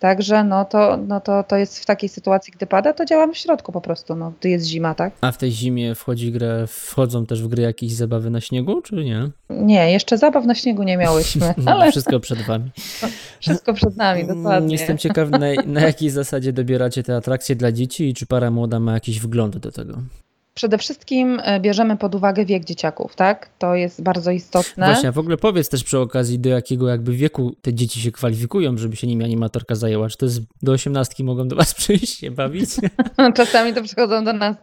Także 0.00 0.44
no 0.44 0.64
to, 0.64 0.96
no 1.08 1.20
to, 1.20 1.44
to 1.44 1.56
jest 1.56 1.78
w 1.78 1.86
takiej 1.86 2.08
sytuacji, 2.08 2.52
gdy 2.56 2.66
pada, 2.66 2.92
to 2.92 3.04
działamy 3.04 3.32
w 3.32 3.38
środku 3.38 3.72
po 3.72 3.80
prostu, 3.80 4.16
no, 4.16 4.32
gdy 4.40 4.48
jest 4.48 4.66
zima, 4.66 4.94
tak? 4.94 5.12
A 5.20 5.32
w 5.32 5.38
tej 5.38 5.52
zimie 5.52 5.94
wchodzi 5.94 6.32
grę, 6.32 6.64
wchodzą 6.66 7.26
też 7.26 7.42
w 7.42 7.48
gry 7.48 7.62
jakieś 7.62 7.92
zabawy 7.92 8.30
na 8.30 8.40
śniegu, 8.40 8.82
czy 8.82 8.94
nie? 8.94 9.30
Nie, 9.50 9.92
jeszcze 9.92 10.18
zabaw 10.18 10.44
na 10.44 10.54
śniegu 10.54 10.82
nie 10.82 10.96
miałyśmy, 10.96 11.54
ale 11.66 11.90
Wszystko 11.90 12.20
przed 12.20 12.42
wami. 12.42 12.70
wszystko 13.40 13.74
przed 13.74 13.96
nami, 13.96 14.26
dokładnie. 14.26 14.72
Jestem 14.76 14.98
ciekaw, 14.98 15.30
na, 15.30 15.38
na 15.66 15.80
jakiej 15.80 16.10
zasadzie 16.10 16.52
dobieracie 16.52 17.02
te 17.02 17.16
atrakcje 17.16 17.56
dla 17.56 17.72
dzieci 17.72 18.08
i 18.08 18.14
czy 18.14 18.26
para 18.26 18.50
młoda 18.50 18.80
ma 18.80 18.92
jakiś 18.92 19.20
wgląd 19.20 19.56
do 19.56 19.72
tego? 19.72 19.98
Przede 20.54 20.78
wszystkim 20.78 21.40
e, 21.42 21.60
bierzemy 21.60 21.96
pod 21.96 22.14
uwagę 22.14 22.44
wiek 22.44 22.64
dzieciaków, 22.64 23.16
tak? 23.16 23.50
To 23.58 23.74
jest 23.74 24.02
bardzo 24.02 24.30
istotne. 24.30 24.86
Właśnie, 24.86 25.08
a 25.08 25.12
w 25.12 25.18
ogóle 25.18 25.36
powiedz 25.36 25.68
też 25.68 25.84
przy 25.84 25.98
okazji, 25.98 26.38
do 26.38 26.48
jakiego 26.48 26.88
jakby 26.88 27.12
wieku 27.12 27.54
te 27.62 27.74
dzieci 27.74 28.00
się 28.00 28.12
kwalifikują, 28.12 28.78
żeby 28.78 28.96
się 28.96 29.06
nimi 29.06 29.24
animatorka 29.24 29.74
zajęła. 29.74 30.08
Czy 30.08 30.16
to 30.16 30.26
jest 30.26 30.40
do 30.62 30.72
osiemnastki 30.72 31.24
mogą 31.24 31.48
do 31.48 31.56
was 31.56 31.74
przyjść 31.80 32.18
się 32.18 32.30
bawić? 32.30 32.70
Czasami 33.36 33.74
to 33.74 33.82
przychodzą 33.82 34.24
do 34.24 34.32
nas 34.32 34.56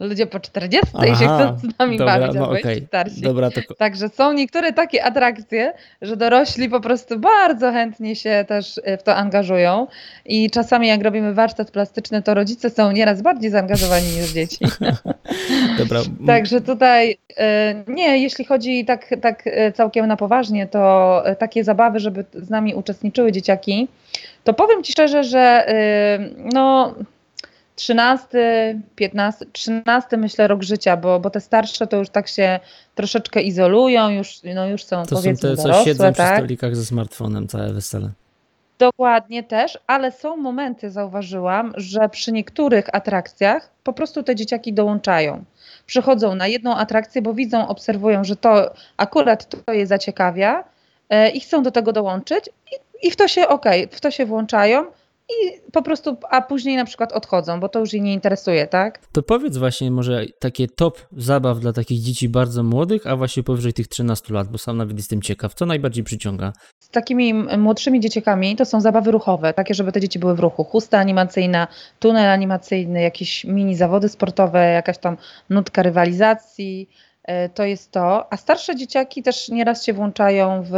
ludzie 0.00 0.26
po 0.26 0.40
40 0.40 0.86
Aha, 0.94 1.06
i 1.06 1.08
się 1.08 1.14
chcą 1.14 1.58
z 1.58 1.78
nami 1.78 1.98
dobra, 1.98 2.18
bawić, 2.18 2.34
no, 2.34 2.46
albo 2.46 2.58
okay. 2.58 2.82
starsi. 2.86 3.20
Dobra, 3.20 3.50
to... 3.50 3.60
Także 3.78 4.08
są 4.08 4.32
niektóre 4.32 4.72
takie 4.72 5.04
atrakcje, 5.04 5.72
że 6.02 6.16
dorośli 6.16 6.68
po 6.68 6.80
prostu 6.80 7.20
bardzo 7.20 7.72
chętnie 7.72 8.16
się 8.16 8.44
też 8.48 8.80
e, 8.84 8.98
w 8.98 9.02
to 9.02 9.16
angażują 9.16 9.86
i 10.24 10.50
czasami 10.50 10.88
jak 10.88 11.02
robimy 11.02 11.34
warsztat 11.34 11.70
plastyczny, 11.70 12.22
to 12.22 12.34
rodzice 12.34 12.70
są 12.70 12.92
nieraz 12.92 13.22
bardziej 13.22 13.50
zaangażowani 13.50 14.06
niż 14.06 14.32
dzieci. 14.32 14.58
Dobra. 15.78 16.00
Także 16.26 16.60
tutaj 16.60 17.18
e, 17.36 17.74
nie, 17.88 18.18
jeśli 18.18 18.44
chodzi 18.44 18.84
tak, 18.84 19.14
tak 19.22 19.42
e, 19.46 19.72
całkiem 19.72 20.06
na 20.06 20.16
poważnie, 20.16 20.66
to 20.66 21.22
e, 21.26 21.36
takie 21.36 21.64
zabawy, 21.64 22.00
żeby 22.00 22.24
z 22.34 22.50
nami 22.50 22.74
uczestniczyły 22.74 23.32
dzieciaki, 23.32 23.88
to 24.44 24.54
powiem 24.54 24.82
Ci 24.82 24.92
szczerze, 24.92 25.24
że 25.24 25.66
no 26.52 26.94
13, 27.76 28.80
15, 28.96 29.46
13 29.52 30.16
myślę 30.16 30.48
rok 30.48 30.62
życia, 30.62 30.96
bo, 30.96 31.20
bo 31.20 31.30
te 31.30 31.40
starsze 31.40 31.86
to 31.86 31.96
już 31.96 32.08
tak 32.08 32.28
się 32.28 32.60
troszeczkę 32.94 33.42
izolują, 33.42 34.10
już, 34.10 34.40
no 34.54 34.66
już 34.66 34.84
są 34.84 35.02
To 35.02 35.08
są 35.08 35.16
powiedzmy 35.16 35.50
te, 35.50 35.56
co 35.56 35.62
dorosłe, 35.62 35.84
siedzą 35.84 36.12
przy 36.12 36.16
tak? 36.22 36.36
stolikach 36.36 36.76
ze 36.76 36.84
smartfonem, 36.84 37.48
całe 37.48 37.72
wesele. 37.72 38.10
Dokładnie 38.78 39.42
też, 39.42 39.78
ale 39.86 40.12
są 40.12 40.36
momenty, 40.36 40.90
zauważyłam, 40.90 41.72
że 41.76 42.08
przy 42.08 42.32
niektórych 42.32 42.94
atrakcjach 42.94 43.70
po 43.84 43.92
prostu 43.92 44.22
te 44.22 44.36
dzieciaki 44.36 44.72
dołączają. 44.72 45.44
Przychodzą 45.86 46.34
na 46.34 46.46
jedną 46.46 46.76
atrakcję, 46.76 47.22
bo 47.22 47.34
widzą, 47.34 47.68
obserwują, 47.68 48.24
że 48.24 48.36
to 48.36 48.72
akurat 48.96 49.64
to 49.64 49.72
je 49.72 49.86
zaciekawia 49.86 50.64
e, 51.10 51.30
i 51.30 51.40
chcą 51.40 51.62
do 51.62 51.70
tego 51.70 51.92
dołączyć 51.92 52.50
i, 52.72 53.06
i 53.06 53.10
w 53.10 53.16
to 53.16 53.28
się 53.28 53.48
okej, 53.48 53.88
w 53.90 54.00
to 54.00 54.10
się 54.10 54.26
włączają 54.26 54.84
i 55.32 55.70
po 55.72 55.82
prostu, 55.82 56.16
a 56.30 56.42
później 56.42 56.76
na 56.76 56.84
przykład 56.84 57.12
odchodzą, 57.12 57.60
bo 57.60 57.68
to 57.68 57.78
już 57.78 57.94
ich 57.94 58.02
nie 58.02 58.12
interesuje, 58.12 58.66
tak? 58.66 59.06
To 59.12 59.22
powiedz 59.22 59.56
właśnie 59.56 59.90
może 59.90 60.26
takie 60.38 60.68
top 60.68 60.98
zabaw 61.16 61.60
dla 61.60 61.72
takich 61.72 62.00
dzieci 62.00 62.28
bardzo 62.28 62.62
młodych, 62.62 63.06
a 63.06 63.16
właśnie 63.16 63.42
powyżej 63.42 63.72
tych 63.72 63.88
13 63.88 64.34
lat, 64.34 64.48
bo 64.48 64.58
sam 64.58 64.76
nawet 64.76 64.96
jestem 64.96 65.22
ciekaw, 65.22 65.54
co 65.54 65.66
najbardziej 65.66 66.04
przyciąga. 66.04 66.52
Z 66.78 66.88
takimi 66.88 67.34
młodszymi 67.34 68.00
dzieciakami 68.00 68.56
to 68.56 68.64
są 68.64 68.80
zabawy 68.80 69.10
ruchowe, 69.10 69.54
takie, 69.54 69.74
żeby 69.74 69.92
te 69.92 70.00
dzieci 70.00 70.18
były 70.18 70.34
w 70.34 70.40
ruchu. 70.40 70.64
Chusta 70.64 70.98
animacyjna, 70.98 71.68
tunel 71.98 72.30
animacyjny, 72.30 73.02
jakieś 73.02 73.44
mini 73.44 73.76
zawody 73.76 74.08
sportowe, 74.08 74.72
jakaś 74.72 74.98
tam 74.98 75.16
nutka 75.50 75.82
rywalizacji. 75.82 76.88
E, 77.24 77.48
To 77.48 77.64
jest 77.64 77.90
to. 77.90 78.32
A 78.32 78.36
starsze 78.36 78.76
dzieciaki 78.76 79.22
też 79.22 79.48
nieraz 79.48 79.84
się 79.84 79.92
włączają 79.92 80.62
w 80.62 80.74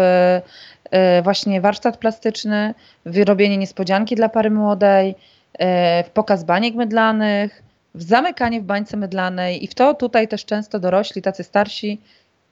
e, 0.91 1.23
właśnie 1.23 1.61
warsztat 1.61 1.97
plastyczny, 1.97 2.75
w 3.07 3.25
robienie 3.25 3.57
niespodzianki 3.57 4.17
dla 4.17 4.29
pary 4.29 4.51
młodej, 4.51 5.15
e, 5.59 6.05
w 6.05 6.11
pokaz 6.11 6.45
baniek 6.45 6.75
mydlanych, 6.75 7.63
w 7.95 8.03
zamykanie 8.03 8.61
w 8.61 8.65
bańce 8.65 8.97
mydlanej 8.97 9.65
i 9.65 9.67
w 9.67 9.75
to 9.75 9.95
tutaj 9.95 10.29
też 10.29 10.45
często 10.45 10.81
dorośli, 10.81 11.23
tacy 11.23 11.45
starsi 11.45 12.01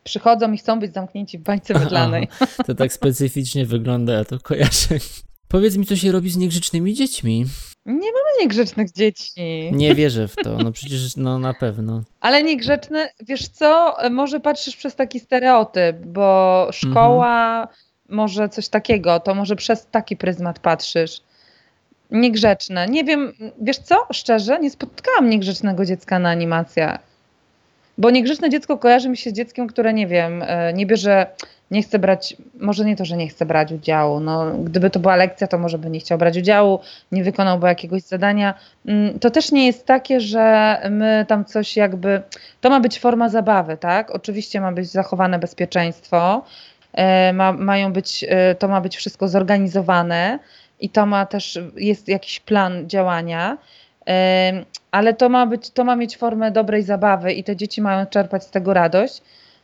przychodzą 0.05 0.53
i 0.53 0.59
chcą 0.59 0.81
być 0.81 0.93
zamknięci 0.93 1.39
w 1.39 1.43
bańce 1.43 1.75
mydlanej. 1.79 2.29
To 2.67 2.75
tak 2.75 2.93
specyficznie 2.93 3.67
wygląda, 3.67 4.13
ja 4.13 4.25
to 4.25 4.39
kojarzę. 4.39 4.99
Powiedz 5.53 5.77
mi, 5.77 5.87
co 5.87 5.97
się 5.97 6.13
robi 6.13 6.31
z 6.31 6.37
niegrzecznymi 6.37 6.95
dziećmi. 6.95 7.45
Nie 7.87 7.95
mamy 7.95 8.41
niegrzecznych 8.41 8.93
dzieci. 8.93 9.71
Nie 9.73 9.95
wierzę 9.95 10.29
w 10.29 10.37
to, 10.37 10.57
no 10.57 10.73
przecież 10.73 11.17
no 11.17 11.39
na 11.39 11.55
pewno. 11.55 12.03
Ale 12.21 12.43
niegrzeczne, 12.43 13.09
wiesz 13.29 13.49
co, 13.49 13.97
może 14.11 14.41
patrzysz 14.41 14.77
przez 14.77 14.95
taki 14.95 15.21
stereotyp, 15.21 15.97
bo 16.07 16.69
szkoła, 16.73 17.69
może 18.09 18.49
coś 18.49 18.69
takiego, 18.69 19.21
to 19.21 19.35
może 19.35 19.57
przez 19.57 19.87
taki 19.91 20.17
pryzmat 20.17 20.59
patrzysz. 20.59 21.21
Niegrzeczne. 22.11 22.89
Nie 22.89 23.05
wiem, 23.05 23.33
wiesz 23.61 23.79
co, 23.79 24.07
szczerze, 24.13 24.59
nie 24.59 24.71
spotkałam 24.71 25.31
niegrzecznego 25.31 25.85
dziecka 25.85 26.19
na 26.19 26.29
animacjach. 26.29 27.12
Bo 27.99 28.11
niegrzeczne 28.11 28.51
dziecko 28.51 28.79
kojarzy 28.79 29.09
mi 29.09 29.17
się 29.17 29.31
z 29.31 29.33
dzieckiem, 29.33 29.67
które 29.67 29.93
nie 29.93 30.07
wiem, 30.07 30.43
e, 30.47 30.73
nie 30.73 30.87
bierze, 30.87 31.27
nie 31.71 31.83
chce 31.83 31.99
brać, 31.99 32.37
może 32.61 32.85
nie 32.85 32.97
to, 32.97 33.05
że 33.05 33.17
nie 33.17 33.29
chce 33.29 33.47
brać 33.47 33.73
udziału. 33.73 34.21
No, 34.21 34.53
gdyby 34.59 34.91
to 34.91 35.01
była 35.01 35.17
lekcja, 35.17 35.47
to 35.47 35.59
może 35.59 35.79
by 35.79 35.91
nie 35.91 36.01
chciał 36.01 36.19
brać 36.19 36.37
udziału, 36.39 36.81
nie 37.13 37.25
wykonałby 37.25 37.67
jakiegoś 37.67 38.03
zadania. 38.03 38.55
Mm, 38.87 39.19
To 39.19 39.31
też 39.31 39.53
nie 39.53 39.67
jest 39.67 39.87
takie, 39.87 40.21
że 40.21 40.77
my 40.91 41.25
tam 41.29 41.45
coś 41.45 41.77
jakby. 41.77 42.23
To 42.61 42.71
ma 42.71 42.81
być 42.81 42.99
forma 43.01 43.29
zabawy, 43.29 43.77
tak? 43.77 44.11
Oczywiście 44.11 44.61
ma 44.61 44.73
być 44.73 44.91
zachowane 44.91 45.39
bezpieczeństwo, 45.39 46.45
e, 46.93 47.33
ma, 47.33 47.53
mają 47.53 47.93
być, 47.93 48.25
e, 48.29 48.55
to 48.55 48.69
ma 48.69 48.81
być 48.81 48.97
wszystko 48.97 49.29
zorganizowane 49.29 50.39
i 50.81 50.89
to 50.91 51.07
ma 51.07 51.27
też, 51.27 51.59
jest 51.77 52.09
jakiś 52.09 52.41
plan 52.41 52.89
działania. 52.89 53.59
Ale 54.91 55.15
to 55.15 55.29
ma 55.29 55.47
być, 55.47 55.71
to 55.71 55.85
ma 55.85 55.97
mieć 55.97 56.17
formę 56.17 56.51
dobrej 56.51 56.83
zabawy 56.83 57.33
i 57.33 57.45
te 57.45 57.57
dzieci 57.57 57.83
mają 57.83 58.07
czerpać 58.07 58.45
z 58.45 58.51
tego 58.51 58.75
radość. 58.75 59.23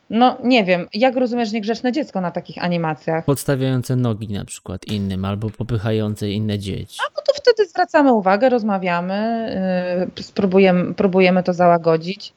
No 0.09 0.37
nie 0.43 0.63
wiem, 0.63 0.87
jak 0.93 1.15
rozumiesz 1.15 1.51
niegrzeczne 1.51 1.91
dziecko 1.91 2.21
na 2.21 2.31
takich 2.31 2.63
animacjach? 2.63 3.25
Podstawiające 3.25 3.95
nogi 3.95 4.33
na 4.33 4.45
przykład 4.45 4.85
innym, 4.87 5.25
albo 5.25 5.49
popychające 5.49 6.29
inne 6.29 6.59
dzieci. 6.59 6.97
No 7.03 7.21
to 7.25 7.33
wtedy 7.35 7.69
zwracamy 7.69 8.13
uwagę, 8.13 8.49
rozmawiamy, 8.49 10.09
yy, 10.17 10.23
spróbujemy, 10.23 10.93
próbujemy 10.93 11.43
to 11.43 11.53
załagodzić, 11.53 12.33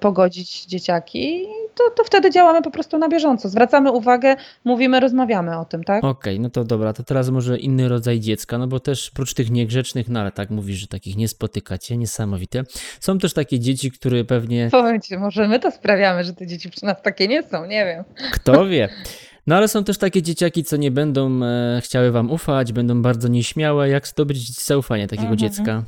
pogodzić 0.00 0.64
dzieciaki 0.66 1.46
to, 1.74 1.84
to 1.96 2.04
wtedy 2.04 2.30
działamy 2.30 2.62
po 2.62 2.70
prostu 2.70 2.98
na 2.98 3.08
bieżąco. 3.08 3.48
Zwracamy 3.48 3.92
uwagę, 3.92 4.36
mówimy, 4.64 5.00
rozmawiamy 5.00 5.58
o 5.58 5.64
tym, 5.64 5.84
tak? 5.84 6.04
Okej, 6.04 6.40
no 6.40 6.50
to 6.50 6.64
dobra, 6.64 6.92
to 6.92 7.02
teraz 7.02 7.30
może 7.30 7.58
inny 7.58 7.88
rodzaj 7.88 8.20
dziecka, 8.20 8.58
no 8.58 8.66
bo 8.66 8.80
też 8.80 9.10
prócz 9.10 9.34
tych 9.34 9.50
niegrzecznych, 9.50 10.08
no 10.08 10.20
ale 10.20 10.32
tak 10.32 10.50
mówisz, 10.50 10.76
że 10.78 10.86
takich 10.86 11.16
nie 11.16 11.28
spotykacie, 11.28 11.96
niesamowite. 11.96 12.62
Są 13.00 13.18
też 13.18 13.32
takie 13.34 13.60
dzieci, 13.60 13.90
które 13.90 14.24
pewnie, 14.24 14.68
Powiem 14.70 15.00
ci, 15.00 15.18
może 15.18 15.48
my 15.48 15.58
to 15.58 15.70
sprawiamy, 15.70 16.24
że 16.24 16.32
te 16.34 16.46
dzieci 16.46 16.70
przy 16.70 16.84
nas 16.84 17.02
takie 17.02 17.28
nie 17.28 17.42
są, 17.42 17.66
nie 17.66 17.84
wiem. 17.84 18.04
kto 18.32 18.66
wie. 18.66 18.88
No 19.46 19.56
ale 19.56 19.68
są 19.68 19.84
też 19.84 19.98
takie 19.98 20.22
dzieciaki, 20.22 20.64
co 20.64 20.76
nie 20.76 20.90
będą 20.90 21.40
e, 21.44 21.80
chciały 21.84 22.10
wam 22.10 22.30
ufać, 22.30 22.72
będą 22.72 23.02
bardzo 23.02 23.28
nieśmiałe. 23.28 23.88
Jak 23.88 24.08
zdobyć 24.08 24.64
zaufanie 24.64 25.06
takiego 25.08 25.28
Mhm. 25.28 25.38
dziecka? 25.38 25.82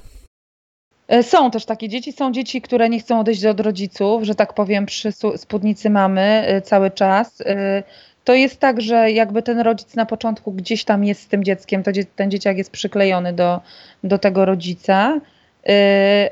E, 1.09 1.23
Są 1.23 1.51
też 1.51 1.65
takie 1.65 1.89
dzieci, 1.89 2.13
są 2.13 2.33
dzieci, 2.33 2.63
które 2.63 2.89
nie 2.89 3.01
chcą 3.01 3.21
odejść 3.21 3.45
od 3.45 3.61
rodziców, 3.61 4.23
że 4.23 4.35
tak 4.35 4.53
powiem, 4.53 4.87
przy 4.87 5.13
spódnicy 5.37 5.91
mamy 5.91 6.21
e, 6.21 6.63
cały 6.63 6.91
czas. 6.91 7.41
E, 7.41 7.83
To 8.25 8.35
jest 8.35 8.61
tak, 8.61 8.81
że 8.81 9.11
jakby 9.11 9.43
ten 9.43 9.61
rodzic 9.61 9.95
na 9.97 10.07
początku 10.07 10.53
gdzieś 10.53 10.85
tam 10.85 11.05
jest 11.05 11.23
z 11.23 11.29
tym 11.29 11.45
dzieckiem, 11.45 11.83
to 11.83 11.91
ten 12.17 12.31
dzieciak 12.31 12.59
jest 12.59 12.71
przyklejony 12.71 13.33
do, 13.33 13.61
do 14.05 14.19
tego 14.19 14.45
rodzica. 14.45 15.21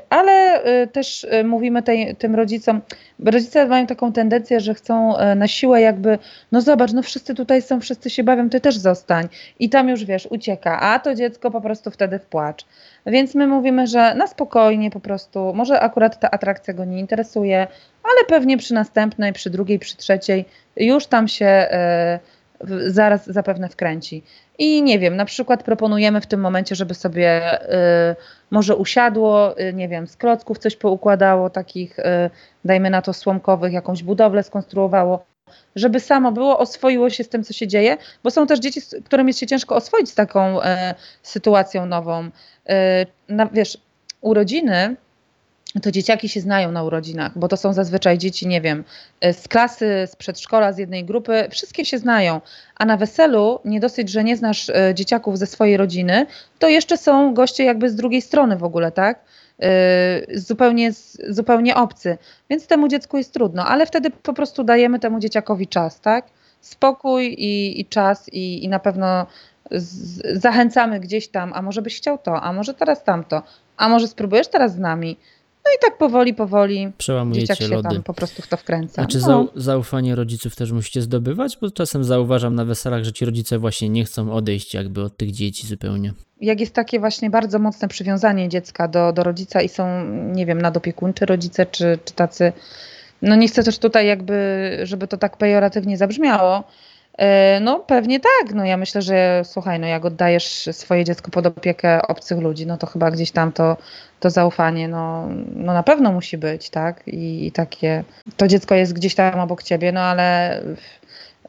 Ale 0.09 0.61
też 0.91 1.27
mówimy 1.43 1.83
tej, 1.83 2.15
tym 2.15 2.35
rodzicom, 2.35 2.81
rodzice 3.25 3.65
mają 3.67 3.87
taką 3.87 4.13
tendencję, 4.13 4.59
że 4.59 4.73
chcą 4.73 5.13
na 5.35 5.47
siłę 5.47 5.81
jakby, 5.81 6.17
no 6.51 6.61
zobacz, 6.61 6.93
no 6.93 7.01
wszyscy 7.01 7.35
tutaj 7.35 7.61
są, 7.61 7.79
wszyscy 7.79 8.09
się 8.09 8.23
bawią, 8.23 8.49
ty 8.49 8.59
też 8.59 8.77
zostań. 8.77 9.27
I 9.59 9.69
tam 9.69 9.89
już 9.89 10.05
wiesz, 10.05 10.27
ucieka, 10.31 10.79
a 10.79 10.99
to 10.99 11.15
dziecko 11.15 11.51
po 11.51 11.61
prostu 11.61 11.91
wtedy 11.91 12.19
w 12.19 12.25
płacz. 12.25 12.65
Więc 13.05 13.35
my 13.35 13.47
mówimy, 13.47 13.87
że 13.87 14.15
na 14.15 14.27
spokojnie 14.27 14.91
po 14.91 14.99
prostu, 14.99 15.53
może 15.53 15.79
akurat 15.79 16.19
ta 16.19 16.31
atrakcja 16.31 16.73
go 16.73 16.85
nie 16.85 16.99
interesuje, 16.99 17.67
ale 18.03 18.25
pewnie 18.27 18.57
przy 18.57 18.73
następnej, 18.73 19.33
przy 19.33 19.49
drugiej, 19.49 19.79
przy 19.79 19.97
trzeciej 19.97 20.45
już 20.77 21.07
tam 21.07 21.27
się 21.27 21.45
e, 21.45 22.19
zaraz 22.85 23.25
zapewne 23.25 23.69
wkręci. 23.69 24.23
I 24.57 24.83
nie 24.83 24.99
wiem, 24.99 25.15
na 25.15 25.25
przykład 25.25 25.63
proponujemy 25.63 26.21
w 26.21 26.27
tym 26.27 26.39
momencie, 26.39 26.75
żeby 26.75 26.93
sobie 26.93 27.29
e, 27.71 28.15
może 28.51 28.75
usiadło, 28.75 29.57
e, 29.57 29.73
nie 29.73 29.89
wiem, 29.89 30.07
z 30.07 30.17
klocków 30.17 30.57
coś 30.57 30.75
poukładało, 30.75 31.49
takich, 31.49 31.97
dajmy 32.65 32.89
na 32.89 33.01
to 33.01 33.13
słomkowych, 33.13 33.73
jakąś 33.73 34.03
budowlę 34.03 34.43
skonstruowało, 34.43 35.25
żeby 35.75 35.99
samo 35.99 36.31
było, 36.31 36.59
oswoiło 36.59 37.09
się 37.09 37.23
z 37.23 37.29
tym, 37.29 37.43
co 37.43 37.53
się 37.53 37.67
dzieje, 37.67 37.97
bo 38.23 38.31
są 38.31 38.47
też 38.47 38.59
dzieci, 38.59 38.81
z- 38.81 38.95
którym 39.05 39.27
jest 39.27 39.39
się 39.39 39.47
ciężko 39.47 39.75
oswoić 39.75 40.09
z 40.09 40.15
taką 40.15 40.61
e, 40.61 40.95
sytuacją 41.23 41.85
nową. 41.85 42.29
E, 42.69 43.05
na, 43.29 43.45
wiesz, 43.45 43.77
urodziny, 44.21 44.95
to 45.81 45.91
dzieciaki 45.91 46.29
się 46.29 46.41
znają 46.41 46.71
na 46.71 46.83
urodzinach, 46.83 47.31
bo 47.37 47.47
to 47.47 47.57
są 47.57 47.73
zazwyczaj 47.73 48.17
dzieci, 48.17 48.47
nie 48.47 48.61
wiem, 48.61 48.83
e, 49.21 49.33
z 49.33 49.47
klasy, 49.47 50.07
z 50.11 50.15
przedszkola, 50.15 50.73
z 50.73 50.77
jednej 50.77 51.05
grupy, 51.05 51.47
wszystkie 51.51 51.85
się 51.85 51.97
znają. 51.97 52.41
A 52.77 52.85
na 52.85 52.97
weselu 52.97 53.59
nie 53.65 53.79
dosyć, 53.79 54.09
że 54.09 54.23
nie 54.23 54.37
znasz 54.37 54.69
e, 54.69 54.91
dzieciaków 54.95 55.37
ze 55.37 55.45
swojej 55.45 55.77
rodziny, 55.77 56.25
to 56.59 56.67
jeszcze 56.67 56.97
są 56.97 57.33
goście 57.33 57.63
jakby 57.63 57.89
z 57.89 57.95
drugiej 57.95 58.21
strony 58.21 58.57
w 58.57 58.63
ogóle, 58.63 58.91
tak? 58.91 59.19
E, 59.63 60.39
Zupełnie, 60.39 60.91
zupełnie 61.29 61.75
obcy. 61.75 62.17
Więc 62.49 62.67
temu 62.67 62.87
dziecku 62.87 63.17
jest 63.17 63.33
trudno, 63.33 63.65
ale 63.65 63.85
wtedy 63.85 64.09
po 64.09 64.33
prostu 64.33 64.63
dajemy 64.63 64.99
temu 64.99 65.19
dzieciakowi 65.19 65.67
czas, 65.67 65.99
tak? 66.01 66.25
Spokój 66.61 67.35
i, 67.37 67.81
i 67.81 67.85
czas 67.85 68.29
i, 68.33 68.63
i 68.63 68.69
na 68.69 68.79
pewno 68.79 69.25
z, 69.71 70.21
zachęcamy 70.41 70.99
gdzieś 70.99 71.27
tam, 71.27 71.53
a 71.53 71.61
może 71.61 71.81
byś 71.81 71.97
chciał 71.97 72.17
to, 72.17 72.41
a 72.41 72.53
może 72.53 72.73
teraz 72.73 73.03
tamto, 73.03 73.41
a 73.77 73.89
może 73.89 74.07
spróbujesz 74.07 74.47
teraz 74.47 74.73
z 74.73 74.79
nami. 74.79 75.17
No 75.65 75.71
i 75.77 75.79
tak 75.81 75.97
powoli, 75.97 76.33
powoli 76.33 76.75
dzieciak 76.77 76.97
Przełamujecie 76.97 77.55
się 77.55 77.67
lody. 77.67 77.89
tam 77.89 78.03
po 78.03 78.13
prostu 78.13 78.41
w 78.41 78.47
to 78.47 78.57
wkręca. 78.57 79.01
A 79.01 79.05
czy 79.05 79.17
No. 79.19 79.27
zau- 79.27 79.47
zaufanie 79.55 80.15
rodziców 80.15 80.55
też 80.55 80.71
musicie 80.71 81.01
zdobywać? 81.01 81.57
Bo 81.61 81.71
czasem 81.71 82.03
zauważam 82.03 82.55
na 82.55 82.65
weselach, 82.65 83.03
że 83.03 83.13
ci 83.13 83.25
rodzice 83.25 83.59
właśnie 83.59 83.89
nie 83.89 84.05
chcą 84.05 84.33
odejść 84.33 84.73
jakby 84.73 85.01
od 85.01 85.17
tych 85.17 85.31
dzieci 85.31 85.67
zupełnie. 85.67 86.13
jak 86.41 86.59
jest 86.59 86.73
takie 86.73 86.99
właśnie 86.99 87.29
bardzo 87.29 87.59
mocne 87.59 87.87
przywiązanie 87.87 88.49
dziecka 88.49 88.87
do, 88.87 89.13
do 89.13 89.23
rodzica 89.23 89.61
i 89.61 89.69
są, 89.69 90.05
nie 90.07 90.45
wiem, 90.45 90.61
nadopiekuńczy 90.61 91.25
rodzice, 91.25 91.65
czy, 91.65 91.99
czy 92.05 92.13
tacy, 92.13 92.53
no 93.21 93.35
nie 93.35 93.47
chcę 93.47 93.63
też 93.63 93.77
tutaj 93.79 94.07
jakby, 94.07 94.69
żeby 94.83 95.07
to 95.07 95.17
tak 95.17 95.37
pejoratywnie 95.37 95.97
zabrzmiało, 95.97 96.63
no 97.61 97.79
pewnie 97.79 98.19
tak, 98.19 98.53
no 98.53 98.65
ja 98.65 98.77
myślę, 98.77 99.01
że 99.01 99.41
słuchaj, 99.45 99.79
no 99.79 99.87
jak 99.87 100.05
oddajesz 100.05 100.69
swoje 100.71 101.03
dziecko 101.03 101.31
pod 101.31 101.45
opiekę 101.45 102.01
obcych 102.07 102.39
ludzi, 102.39 102.67
no 102.67 102.77
to 102.77 102.87
chyba 102.87 103.11
gdzieś 103.11 103.31
tam 103.31 103.51
to, 103.51 103.77
to 104.19 104.29
zaufanie, 104.29 104.87
no, 104.87 105.29
no 105.55 105.73
na 105.73 105.83
pewno 105.83 106.11
musi 106.11 106.37
być, 106.37 106.69
tak, 106.69 107.07
i, 107.07 107.47
i 107.47 107.51
takie, 107.51 108.03
to 108.37 108.47
dziecko 108.47 108.75
jest 108.75 108.93
gdzieś 108.93 109.15
tam 109.15 109.39
obok 109.39 109.63
ciebie, 109.63 109.91
no 109.91 109.99
ale 109.99 110.61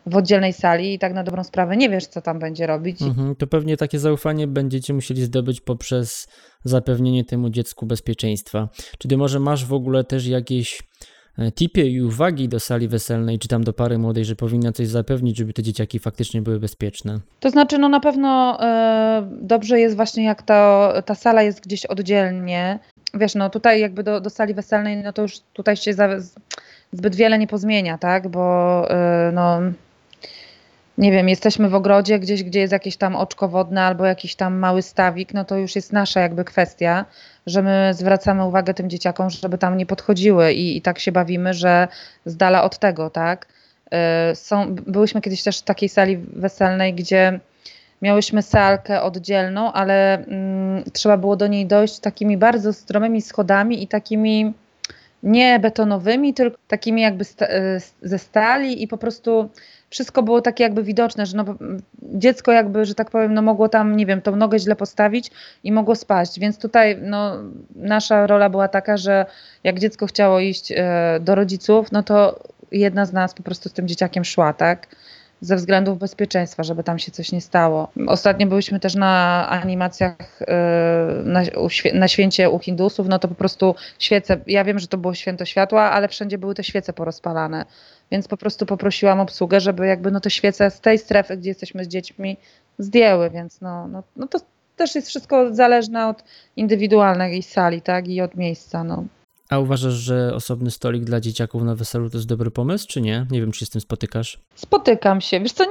w 0.06 0.16
oddzielnej 0.16 0.52
sali 0.52 0.94
i 0.94 0.98
tak 0.98 1.14
na 1.14 1.24
dobrą 1.24 1.44
sprawę 1.44 1.76
nie 1.76 1.88
wiesz, 1.88 2.06
co 2.06 2.22
tam 2.22 2.38
będzie 2.38 2.66
robić. 2.66 3.02
Mhm, 3.02 3.36
to 3.36 3.46
pewnie 3.46 3.76
takie 3.76 3.98
zaufanie 3.98 4.46
będziecie 4.46 4.94
musieli 4.94 5.22
zdobyć 5.22 5.60
poprzez 5.60 6.28
zapewnienie 6.64 7.24
temu 7.24 7.50
dziecku 7.50 7.86
bezpieczeństwa. 7.86 8.68
Czy 8.98 9.08
ty 9.08 9.16
może 9.16 9.40
masz 9.40 9.66
w 9.66 9.72
ogóle 9.72 10.04
też 10.04 10.26
jakieś 10.26 10.82
e, 11.38 11.52
tipy 11.52 11.88
i 11.88 12.02
uwagi 12.02 12.48
do 12.48 12.60
sali 12.60 12.88
weselnej, 12.88 13.38
czy 13.38 13.48
tam 13.48 13.64
do 13.64 13.72
pary 13.72 13.98
młodej, 13.98 14.24
że 14.24 14.36
powinna 14.36 14.72
coś 14.72 14.88
zapewnić, 14.88 15.36
żeby 15.36 15.52
te 15.52 15.62
dzieciaki 15.62 15.98
faktycznie 15.98 16.42
były 16.42 16.60
bezpieczne? 16.60 17.20
To 17.40 17.50
znaczy, 17.50 17.78
no 17.78 17.88
na 17.88 18.00
pewno 18.00 18.58
e, 18.60 19.28
dobrze 19.40 19.80
jest 19.80 19.96
właśnie, 19.96 20.24
jak 20.24 20.42
to, 20.42 20.92
ta 21.06 21.14
sala 21.14 21.42
jest 21.42 21.60
gdzieś 21.60 21.86
oddzielnie. 21.86 22.78
Wiesz, 23.14 23.34
no 23.34 23.50
tutaj 23.50 23.80
jakby 23.80 24.02
do, 24.02 24.20
do 24.20 24.30
sali 24.30 24.54
weselnej, 24.54 24.96
no 24.96 25.12
to 25.12 25.22
już 25.22 25.40
tutaj 25.52 25.76
się 25.76 25.94
za, 25.94 26.08
zbyt 26.92 27.14
wiele 27.14 27.38
nie 27.38 27.46
pozmienia, 27.46 27.98
tak? 27.98 28.28
Bo 28.28 28.86
e, 28.90 29.30
no 29.34 29.60
nie 30.98 31.12
wiem, 31.12 31.28
jesteśmy 31.28 31.68
w 31.68 31.74
ogrodzie 31.74 32.18
gdzieś, 32.18 32.42
gdzie 32.42 32.60
jest 32.60 32.72
jakieś 32.72 32.96
tam 32.96 33.16
oczko 33.16 33.48
wodne 33.48 33.82
albo 33.82 34.04
jakiś 34.04 34.34
tam 34.34 34.58
mały 34.58 34.82
stawik, 34.82 35.34
no 35.34 35.44
to 35.44 35.56
już 35.56 35.76
jest 35.76 35.92
nasza 35.92 36.20
jakby 36.20 36.44
kwestia, 36.44 37.04
że 37.46 37.62
my 37.62 37.90
zwracamy 37.94 38.44
uwagę 38.44 38.74
tym 38.74 38.90
dzieciakom, 38.90 39.30
żeby 39.30 39.58
tam 39.58 39.76
nie 39.76 39.86
podchodziły 39.86 40.52
i, 40.52 40.76
i 40.76 40.82
tak 40.82 40.98
się 40.98 41.12
bawimy, 41.12 41.54
że 41.54 41.88
z 42.24 42.36
dala 42.36 42.62
od 42.62 42.78
tego, 42.78 43.10
tak? 43.10 43.46
E, 43.90 44.34
są, 44.34 44.74
byłyśmy 44.74 45.20
kiedyś 45.20 45.42
też 45.42 45.58
w 45.58 45.62
takiej 45.62 45.88
sali 45.88 46.16
weselnej, 46.16 46.94
gdzie 46.94 47.40
miałyśmy 48.02 48.42
salkę 48.42 49.02
oddzielną, 49.02 49.72
ale 49.72 50.26
mm, 50.26 50.84
trzeba 50.92 51.16
było 51.16 51.36
do 51.36 51.46
niej 51.46 51.66
dojść 51.66 51.98
takimi 51.98 52.36
bardzo 52.36 52.72
stromymi 52.72 53.22
schodami 53.22 53.82
i 53.82 53.88
takimi 53.88 54.52
nie 55.22 55.58
betonowymi, 55.58 56.34
tylko 56.34 56.58
takimi 56.68 57.02
jakby 57.02 57.24
sta, 57.24 57.46
e, 57.46 57.80
ze 58.02 58.18
stali 58.18 58.82
i 58.82 58.88
po 58.88 58.98
prostu 58.98 59.50
wszystko 59.94 60.22
było 60.22 60.40
takie 60.40 60.64
jakby 60.64 60.82
widoczne, 60.82 61.26
że 61.26 61.36
no, 61.36 61.44
dziecko 62.02 62.52
jakby, 62.52 62.84
że 62.84 62.94
tak 62.94 63.10
powiem, 63.10 63.34
no 63.34 63.42
mogło 63.42 63.68
tam, 63.68 63.96
nie 63.96 64.06
wiem, 64.06 64.22
tą 64.22 64.36
nogę 64.36 64.58
źle 64.58 64.76
postawić 64.76 65.30
i 65.64 65.72
mogło 65.72 65.94
spaść, 65.94 66.40
więc 66.40 66.58
tutaj 66.58 66.98
no, 67.00 67.36
nasza 67.76 68.26
rola 68.26 68.50
była 68.50 68.68
taka, 68.68 68.96
że 68.96 69.26
jak 69.64 69.78
dziecko 69.78 70.06
chciało 70.06 70.40
iść 70.40 70.72
e, 70.72 71.20
do 71.20 71.34
rodziców, 71.34 71.92
no 71.92 72.02
to 72.02 72.40
jedna 72.72 73.06
z 73.06 73.12
nas 73.12 73.34
po 73.34 73.42
prostu 73.42 73.68
z 73.68 73.72
tym 73.72 73.88
dzieciakiem 73.88 74.24
szła, 74.24 74.52
tak? 74.52 74.86
ze 75.40 75.56
względów 75.56 75.98
bezpieczeństwa, 75.98 76.62
żeby 76.62 76.84
tam 76.84 76.98
się 76.98 77.12
coś 77.12 77.32
nie 77.32 77.40
stało. 77.40 77.88
Ostatnio 78.06 78.46
byliśmy 78.46 78.80
też 78.80 78.94
na 78.94 79.46
animacjach 79.50 80.42
y, 80.42 80.46
na, 81.24 81.42
na 81.94 82.08
święcie 82.08 82.50
u 82.50 82.58
Hindusów, 82.58 83.08
no 83.08 83.18
to 83.18 83.28
po 83.28 83.34
prostu 83.34 83.74
świece, 83.98 84.36
ja 84.46 84.64
wiem, 84.64 84.78
że 84.78 84.86
to 84.86 84.98
było 84.98 85.14
święto 85.14 85.44
światła, 85.44 85.82
ale 85.82 86.08
wszędzie 86.08 86.38
były 86.38 86.54
te 86.54 86.64
świece 86.64 86.92
porozpalane, 86.92 87.64
więc 88.14 88.28
po 88.28 88.36
prostu 88.36 88.66
poprosiłam 88.66 89.20
obsługę, 89.20 89.60
żeby 89.60 89.86
jakby 89.86 90.10
no 90.10 90.20
te 90.20 90.30
świece 90.30 90.70
z 90.70 90.80
tej 90.80 90.98
strefy, 90.98 91.36
gdzie 91.36 91.50
jesteśmy 91.50 91.84
z 91.84 91.88
dziećmi, 91.88 92.36
zdjęły, 92.78 93.30
więc 93.30 93.60
no, 93.60 93.88
no, 93.88 94.02
no 94.16 94.26
to 94.26 94.38
też 94.76 94.94
jest 94.94 95.08
wszystko 95.08 95.54
zależne 95.54 96.08
od 96.08 96.24
indywidualnej 96.56 97.42
sali, 97.42 97.82
tak, 97.82 98.08
i 98.08 98.20
od 98.20 98.34
miejsca, 98.34 98.84
no. 98.84 99.04
A 99.50 99.58
uważasz, 99.58 99.92
że 99.92 100.34
osobny 100.34 100.70
stolik 100.70 101.04
dla 101.04 101.20
dzieciaków 101.20 101.62
na 101.62 101.74
weselu 101.74 102.10
to 102.10 102.16
jest 102.16 102.28
dobry 102.28 102.50
pomysł, 102.50 102.86
czy 102.88 103.00
nie? 103.00 103.26
Nie 103.30 103.40
wiem, 103.40 103.52
czy 103.52 103.60
się 103.60 103.66
z 103.66 103.70
tym 103.70 103.80
spotykasz. 103.80 104.38
Spotykam 104.54 105.20
się. 105.20 105.40
Wiesz 105.40 105.52
co, 105.52 105.64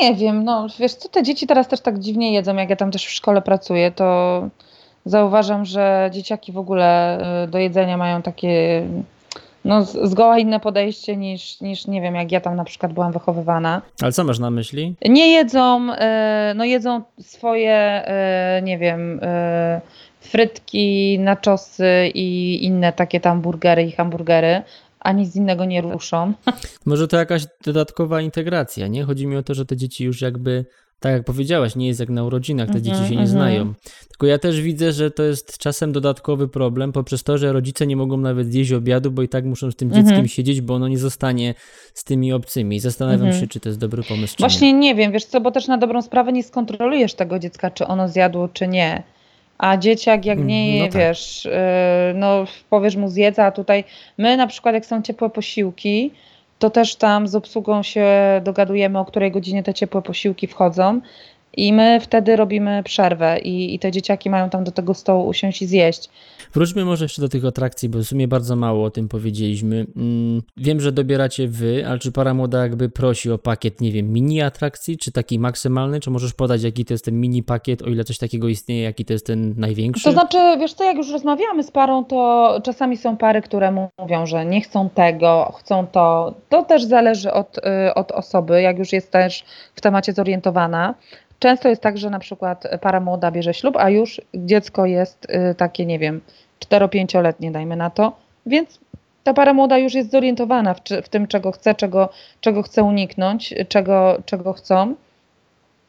nie 0.00 0.14
wiem, 0.14 0.44
no 0.44 0.66
wiesz 0.78 0.94
co, 0.94 1.08
te 1.08 1.22
dzieci 1.22 1.46
teraz 1.46 1.68
też 1.68 1.80
tak 1.80 1.98
dziwnie 1.98 2.34
jedzą, 2.34 2.56
jak 2.56 2.70
ja 2.70 2.76
tam 2.76 2.90
też 2.90 3.06
w 3.06 3.10
szkole 3.10 3.42
pracuję, 3.42 3.90
to 3.90 4.48
zauważam, 5.04 5.64
że 5.64 6.10
dzieciaki 6.12 6.52
w 6.52 6.58
ogóle 6.58 7.18
y, 7.44 7.48
do 7.48 7.58
jedzenia 7.58 7.96
mają 7.96 8.22
takie 8.22 8.82
no 9.64 9.82
zgoła 9.84 10.38
inne 10.38 10.60
podejście 10.60 11.16
niż, 11.16 11.60
niż 11.60 11.86
nie 11.86 12.00
wiem, 12.00 12.14
jak 12.14 12.32
ja 12.32 12.40
tam 12.40 12.56
na 12.56 12.64
przykład 12.64 12.92
byłam 12.92 13.12
wychowywana. 13.12 13.82
Ale 14.02 14.12
co 14.12 14.24
masz 14.24 14.38
na 14.38 14.50
myśli? 14.50 14.94
Nie 15.08 15.32
jedzą, 15.32 15.92
y, 15.92 15.98
no 16.54 16.64
jedzą 16.64 17.02
swoje, 17.20 18.02
y, 18.58 18.62
nie 18.62 18.78
wiem, 18.78 19.20
frytki, 20.20 21.18
naczosy 21.18 22.10
i 22.14 22.58
inne 22.64 22.92
takie 22.92 23.20
tam 23.20 23.40
burgery 23.40 23.82
i 23.82 23.92
hamburgery, 23.92 24.62
a 25.00 25.12
nic 25.12 25.36
innego 25.36 25.64
nie 25.64 25.80
ruszą. 25.80 26.32
Może 26.86 27.08
to 27.08 27.16
jakaś 27.16 27.46
dodatkowa 27.64 28.20
integracja, 28.20 28.86
nie? 28.86 29.04
Chodzi 29.04 29.26
mi 29.26 29.36
o 29.36 29.42
to, 29.42 29.54
że 29.54 29.66
te 29.66 29.76
dzieci 29.76 30.04
już 30.04 30.20
jakby, 30.20 30.64
tak 31.02 31.12
jak 31.12 31.24
powiedziałaś, 31.24 31.76
nie 31.76 31.86
jest 31.86 32.00
jak 32.00 32.08
na 32.08 32.24
urodzinach, 32.24 32.70
te 32.70 32.82
dzieci 32.82 32.90
mhm, 32.90 33.08
się 33.08 33.14
nie 33.14 33.22
mhm. 33.22 33.28
znają. 33.28 33.74
Tylko 34.08 34.26
ja 34.26 34.38
też 34.38 34.60
widzę, 34.60 34.92
że 34.92 35.10
to 35.10 35.22
jest 35.22 35.58
czasem 35.58 35.92
dodatkowy 35.92 36.48
problem 36.48 36.92
poprzez 36.92 37.22
to, 37.22 37.38
że 37.38 37.52
rodzice 37.52 37.86
nie 37.86 37.96
mogą 37.96 38.16
nawet 38.16 38.52
zjeść 38.52 38.72
obiadu, 38.72 39.10
bo 39.10 39.22
i 39.22 39.28
tak 39.28 39.44
muszą 39.44 39.70
z 39.70 39.76
tym 39.76 39.88
dzieckiem 39.88 40.08
mhm. 40.08 40.28
siedzieć, 40.28 40.60
bo 40.60 40.74
ono 40.74 40.88
nie 40.88 40.98
zostanie 40.98 41.54
z 41.94 42.04
tymi 42.04 42.32
obcymi. 42.32 42.80
Zastanawiam 42.80 43.32
się, 43.32 43.46
czy 43.46 43.60
to 43.60 43.68
jest 43.68 43.78
dobry 43.78 44.02
pomysł. 44.02 44.36
Właśnie 44.38 44.72
nie. 44.72 44.78
nie 44.78 44.94
wiem, 44.94 45.12
wiesz 45.12 45.24
co, 45.24 45.40
bo 45.40 45.50
też 45.50 45.68
na 45.68 45.78
dobrą 45.78 46.02
sprawę 46.02 46.32
nie 46.32 46.42
skontrolujesz 46.42 47.14
tego 47.14 47.38
dziecka, 47.38 47.70
czy 47.70 47.86
ono 47.86 48.08
zjadło, 48.08 48.48
czy 48.48 48.68
nie 48.68 49.02
a 49.62 49.76
dzieciak 49.76 50.24
jak 50.24 50.38
nie, 50.38 50.78
no 50.78 50.84
tak. 50.84 50.94
wiesz, 50.94 51.44
yy, 51.44 52.14
no 52.14 52.44
powiesz 52.70 52.96
mu 52.96 53.08
zjedz, 53.08 53.38
a 53.38 53.50
tutaj 53.50 53.84
my 54.18 54.36
na 54.36 54.46
przykład 54.46 54.74
jak 54.74 54.86
są 54.86 55.02
ciepłe 55.02 55.30
posiłki, 55.30 56.10
to 56.62 56.70
też 56.70 56.96
tam 56.96 57.28
z 57.28 57.34
obsługą 57.34 57.82
się 57.82 58.06
dogadujemy, 58.44 58.98
o 58.98 59.04
której 59.04 59.30
godzinie 59.30 59.62
te 59.62 59.74
ciepłe 59.74 60.02
posiłki 60.02 60.46
wchodzą 60.46 61.00
i 61.56 61.72
my 61.72 62.00
wtedy 62.00 62.36
robimy 62.36 62.82
przerwę 62.82 63.38
i, 63.38 63.74
i 63.74 63.78
te 63.78 63.90
dzieciaki 63.90 64.30
mają 64.30 64.50
tam 64.50 64.64
do 64.64 64.72
tego 64.72 64.94
stołu 64.94 65.28
usiąść 65.28 65.62
i 65.62 65.66
zjeść. 65.66 66.08
Wróćmy 66.54 66.84
może 66.84 67.04
jeszcze 67.04 67.22
do 67.22 67.28
tych 67.28 67.44
atrakcji, 67.44 67.88
bo 67.88 67.98
w 67.98 68.04
sumie 68.04 68.28
bardzo 68.28 68.56
mało 68.56 68.84
o 68.84 68.90
tym 68.90 69.08
powiedzieliśmy. 69.08 69.86
Mm, 69.96 70.42
wiem, 70.56 70.80
że 70.80 70.92
dobieracie 70.92 71.48
wy, 71.48 71.84
ale 71.88 71.98
czy 71.98 72.12
para 72.12 72.34
młoda 72.34 72.62
jakby 72.62 72.88
prosi 72.88 73.30
o 73.30 73.38
pakiet, 73.38 73.80
nie 73.80 73.92
wiem, 73.92 74.12
mini 74.12 74.42
atrakcji, 74.42 74.98
czy 74.98 75.12
taki 75.12 75.38
maksymalny, 75.38 76.00
czy 76.00 76.10
możesz 76.10 76.32
podać, 76.32 76.62
jaki 76.62 76.84
to 76.84 76.94
jest 76.94 77.04
ten 77.04 77.20
mini 77.20 77.42
pakiet, 77.42 77.82
o 77.82 77.86
ile 77.86 78.04
coś 78.04 78.18
takiego 78.18 78.48
istnieje, 78.48 78.82
jaki 78.82 79.04
to 79.04 79.12
jest 79.12 79.26
ten 79.26 79.54
największy? 79.56 80.04
To 80.04 80.12
znaczy, 80.12 80.38
wiesz 80.58 80.74
co, 80.74 80.84
jak 80.84 80.96
już 80.96 81.10
rozmawiamy 81.10 81.62
z 81.62 81.70
parą, 81.70 82.04
to 82.04 82.60
czasami 82.64 82.96
są 82.96 83.16
pary, 83.16 83.42
które 83.42 83.88
mówią, 83.98 84.26
że 84.26 84.46
nie 84.46 84.60
chcą 84.60 84.90
tego, 84.90 85.52
chcą 85.58 85.86
to. 85.86 86.34
To 86.48 86.62
też 86.62 86.84
zależy 86.84 87.32
od, 87.32 87.58
y, 87.58 87.94
od 87.94 88.12
osoby, 88.12 88.62
jak 88.62 88.78
już 88.78 88.92
jest 88.92 89.10
też 89.10 89.44
w 89.74 89.80
temacie 89.80 90.12
zorientowana. 90.12 90.94
Często 91.42 91.68
jest 91.68 91.82
tak, 91.82 91.98
że 91.98 92.10
na 92.10 92.18
przykład 92.18 92.64
para 92.80 93.00
młoda 93.00 93.30
bierze 93.30 93.54
ślub, 93.54 93.76
a 93.76 93.90
już 93.90 94.20
dziecko 94.34 94.86
jest 94.86 95.26
y, 95.30 95.54
takie, 95.54 95.86
nie 95.86 95.98
wiem, 95.98 96.20
4-5-letnie, 96.70 97.50
dajmy 97.50 97.76
na 97.76 97.90
to, 97.90 98.16
więc 98.46 98.80
ta 99.24 99.34
para 99.34 99.54
młoda 99.54 99.78
już 99.78 99.94
jest 99.94 100.10
zorientowana 100.10 100.74
w, 100.74 100.80
w, 101.02 101.08
tym, 101.08 101.26
czego 101.26 101.52
chce, 101.52 101.74
czego, 101.74 102.08
czego 102.40 102.62
chce 102.62 102.82
uniknąć, 102.82 103.54
czego, 103.68 104.22
czego 104.26 104.52
chcą. 104.52 104.94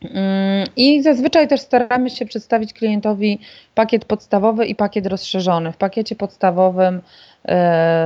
Mm, 0.02 0.68
I 0.76 1.02
zazwyczaj 1.02 1.48
też 1.48 1.62
staramy 1.62 2.10
się 2.10 2.26
przedstawić 2.26 2.74
klientowi 2.74 3.39
pakiet 3.76 4.06
podstawowy 4.06 4.66
i 4.66 4.76
pakiet 4.76 5.06
rozszerzony. 5.06 5.72
W 5.72 5.78
pakiecie 5.78 6.16
podstawowym 6.16 7.02
y, 7.46 7.52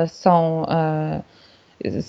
są 0.07 0.65
y, 0.65 1.36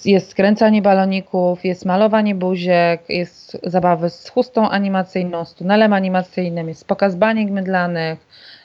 jest 0.04 0.31
skręcanie 0.31 0.83
baloników, 0.83 1.64
jest 1.64 1.85
malowanie 1.85 2.35
buziek, 2.35 3.09
jest 3.09 3.59
zabawy 3.62 4.11
z 4.11 4.28
chustą 4.28 4.68
animacyjną, 4.70 5.44
z 5.44 5.54
tunelem 5.54 5.92
animacyjnym, 5.92 6.68
jest 6.68 6.87
pokaz 6.87 7.16
baniek 7.16 7.50
mydlanych, 7.50 8.18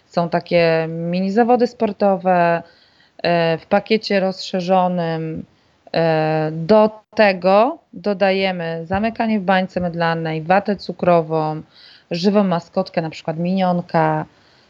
są 0.06 0.30
takie 0.30 0.86
mini 0.90 1.32
zawody 1.32 1.68
sportowe. 1.68 2.64
E, 3.24 3.58
w 3.58 3.66
pakiecie 3.66 4.20
rozszerzonym 4.20 5.46
e, 5.94 6.50
do 6.52 6.90
tego 7.16 7.78
dodajemy 7.94 8.82
zamykanie 8.86 9.40
w 9.40 9.44
bańce 9.44 9.80
mydlanej, 9.80 10.42
watę 10.42 10.76
cukrową, 10.76 11.62
żywą 12.12 12.44
maskotkę, 12.44 13.02
na 13.02 13.10
przykład 13.10 13.40
minionka, 13.40 14.26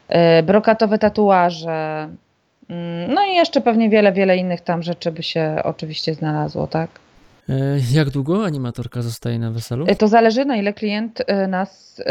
e, 0.08 0.44
brokatowe 0.44 0.98
tatuaże, 0.98 2.10
no 3.10 3.26
i 3.32 3.36
jeszcze 3.36 3.62
pewnie 3.62 3.90
wiele, 3.90 4.12
wiele 4.12 4.38
innych 4.38 4.62
tam 4.62 4.84
rzeczy 4.84 5.12
by 5.12 5.24
się 5.24 5.56
oczywiście 5.64 6.14
znalazło, 6.14 6.68
tak? 6.68 6.90
E, 7.50 7.56
jak 7.92 8.10
długo 8.10 8.46
animatorka 8.46 9.02
zostaje 9.02 9.40
na 9.40 9.52
weselu? 9.52 9.86
E, 9.88 9.96
to 9.96 10.08
zależy, 10.08 10.46
na 10.46 10.56
ile 10.56 10.74
klient 10.74 11.24
e, 11.28 11.48
nas 11.48 12.02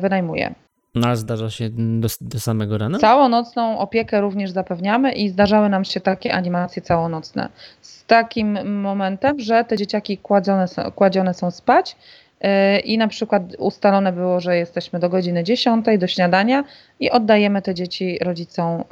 wynajmuje. 0.00 0.54
No, 0.94 1.08
a 1.08 1.16
zdarza 1.16 1.50
się 1.50 1.70
do, 1.70 2.08
do, 2.20 2.40
samego 2.40 2.78
rana? 2.78 2.98
Całonocną 2.98 3.78
opiekę 3.78 4.20
również 4.20 4.50
zapewniamy 4.50 5.12
i 5.12 5.28
zdarzały 5.28 5.68
nam 5.68 5.84
się 5.84 6.00
takie 6.00 6.34
animacje 6.34 6.82
całonocne. 6.82 7.48
Z 7.80 8.04
takim 8.04 8.80
momentem, 8.80 9.40
że 9.40 9.64
te 9.64 9.76
dzieciaki 9.76 10.18
kładzione 10.18 10.68
są, 10.68 10.90
kładzione 10.92 11.34
są 11.34 11.50
spać 11.50 11.96
i 12.84 12.98
na 12.98 13.08
przykład 13.08 13.42
ustalone 13.58 14.12
było, 14.12 14.40
że 14.40 14.56
jesteśmy 14.56 14.98
do 14.98 15.08
godziny 15.08 15.44
10, 15.44 15.86
do 15.98 16.06
śniadania 16.06 16.64
i 17.00 17.10
oddajemy 17.10 17.62
te 17.62 17.74
dzieci 17.74 18.18
rodzicom 18.22 18.84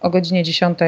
o 0.00 0.10
godzinie 0.10 0.42
10 0.42 0.78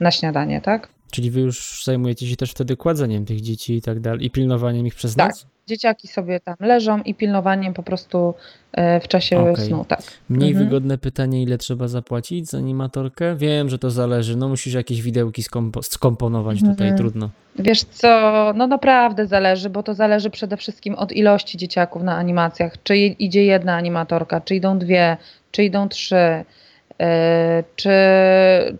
na 0.00 0.10
śniadanie, 0.10 0.60
tak? 0.60 0.88
Czyli 1.10 1.30
wy 1.30 1.40
już 1.40 1.82
zajmujecie 1.84 2.26
się 2.26 2.36
też 2.36 2.50
wtedy 2.50 2.76
kładzeniem 2.76 3.24
tych 3.24 3.40
dzieci 3.40 3.74
i 3.76 3.82
tak 3.82 4.00
dalej 4.00 4.26
i 4.26 4.30
pilnowaniem 4.30 4.86
ich 4.86 4.94
przez 4.94 5.14
Tak. 5.14 5.28
noc? 5.28 5.46
Dzieciaki 5.66 6.08
sobie 6.08 6.40
tam 6.40 6.54
leżą 6.60 7.02
i 7.02 7.14
pilnowaniem 7.14 7.74
po 7.74 7.82
prostu 7.82 8.34
e, 8.72 9.00
w 9.00 9.08
czasie 9.08 9.38
Okej. 9.52 9.66
snu, 9.66 9.84
tak. 9.88 10.02
Mniej 10.28 10.50
Mhm. 10.50 10.66
wygodne 10.68 10.98
pytanie, 10.98 11.42
ile 11.42 11.58
trzeba 11.58 11.88
zapłacić 11.88 12.46
za 12.50 12.58
animatorkę? 12.58 13.36
Wiem, 13.36 13.68
że 13.68 13.78
to 13.78 13.90
zależy. 13.90 14.36
No 14.36 14.48
musisz 14.48 14.74
jakieś 14.74 15.02
widełki 15.02 15.42
skompo- 15.42 15.82
skomponować 15.82 16.58
tutaj, 16.60 16.72
Mhm. 16.88 16.96
trudno. 16.96 17.30
Wiesz 17.58 17.84
co, 17.84 18.08
no 18.56 18.66
naprawdę 18.66 19.26
zależy, 19.26 19.70
bo 19.70 19.82
to 19.82 19.94
zależy 19.94 20.30
przede 20.30 20.56
wszystkim 20.56 20.94
od 20.94 21.12
ilości 21.12 21.58
dzieciaków 21.58 22.02
na 22.02 22.16
animacjach. 22.16 22.82
Czy 22.82 22.96
idzie 22.96 23.44
jedna 23.44 23.74
animatorka, 23.76 24.40
czy 24.40 24.54
idą 24.54 24.78
dwie, 24.78 25.16
czy 25.50 25.64
idą 25.64 25.88
trzy, 25.88 26.44
czy, 27.76 27.90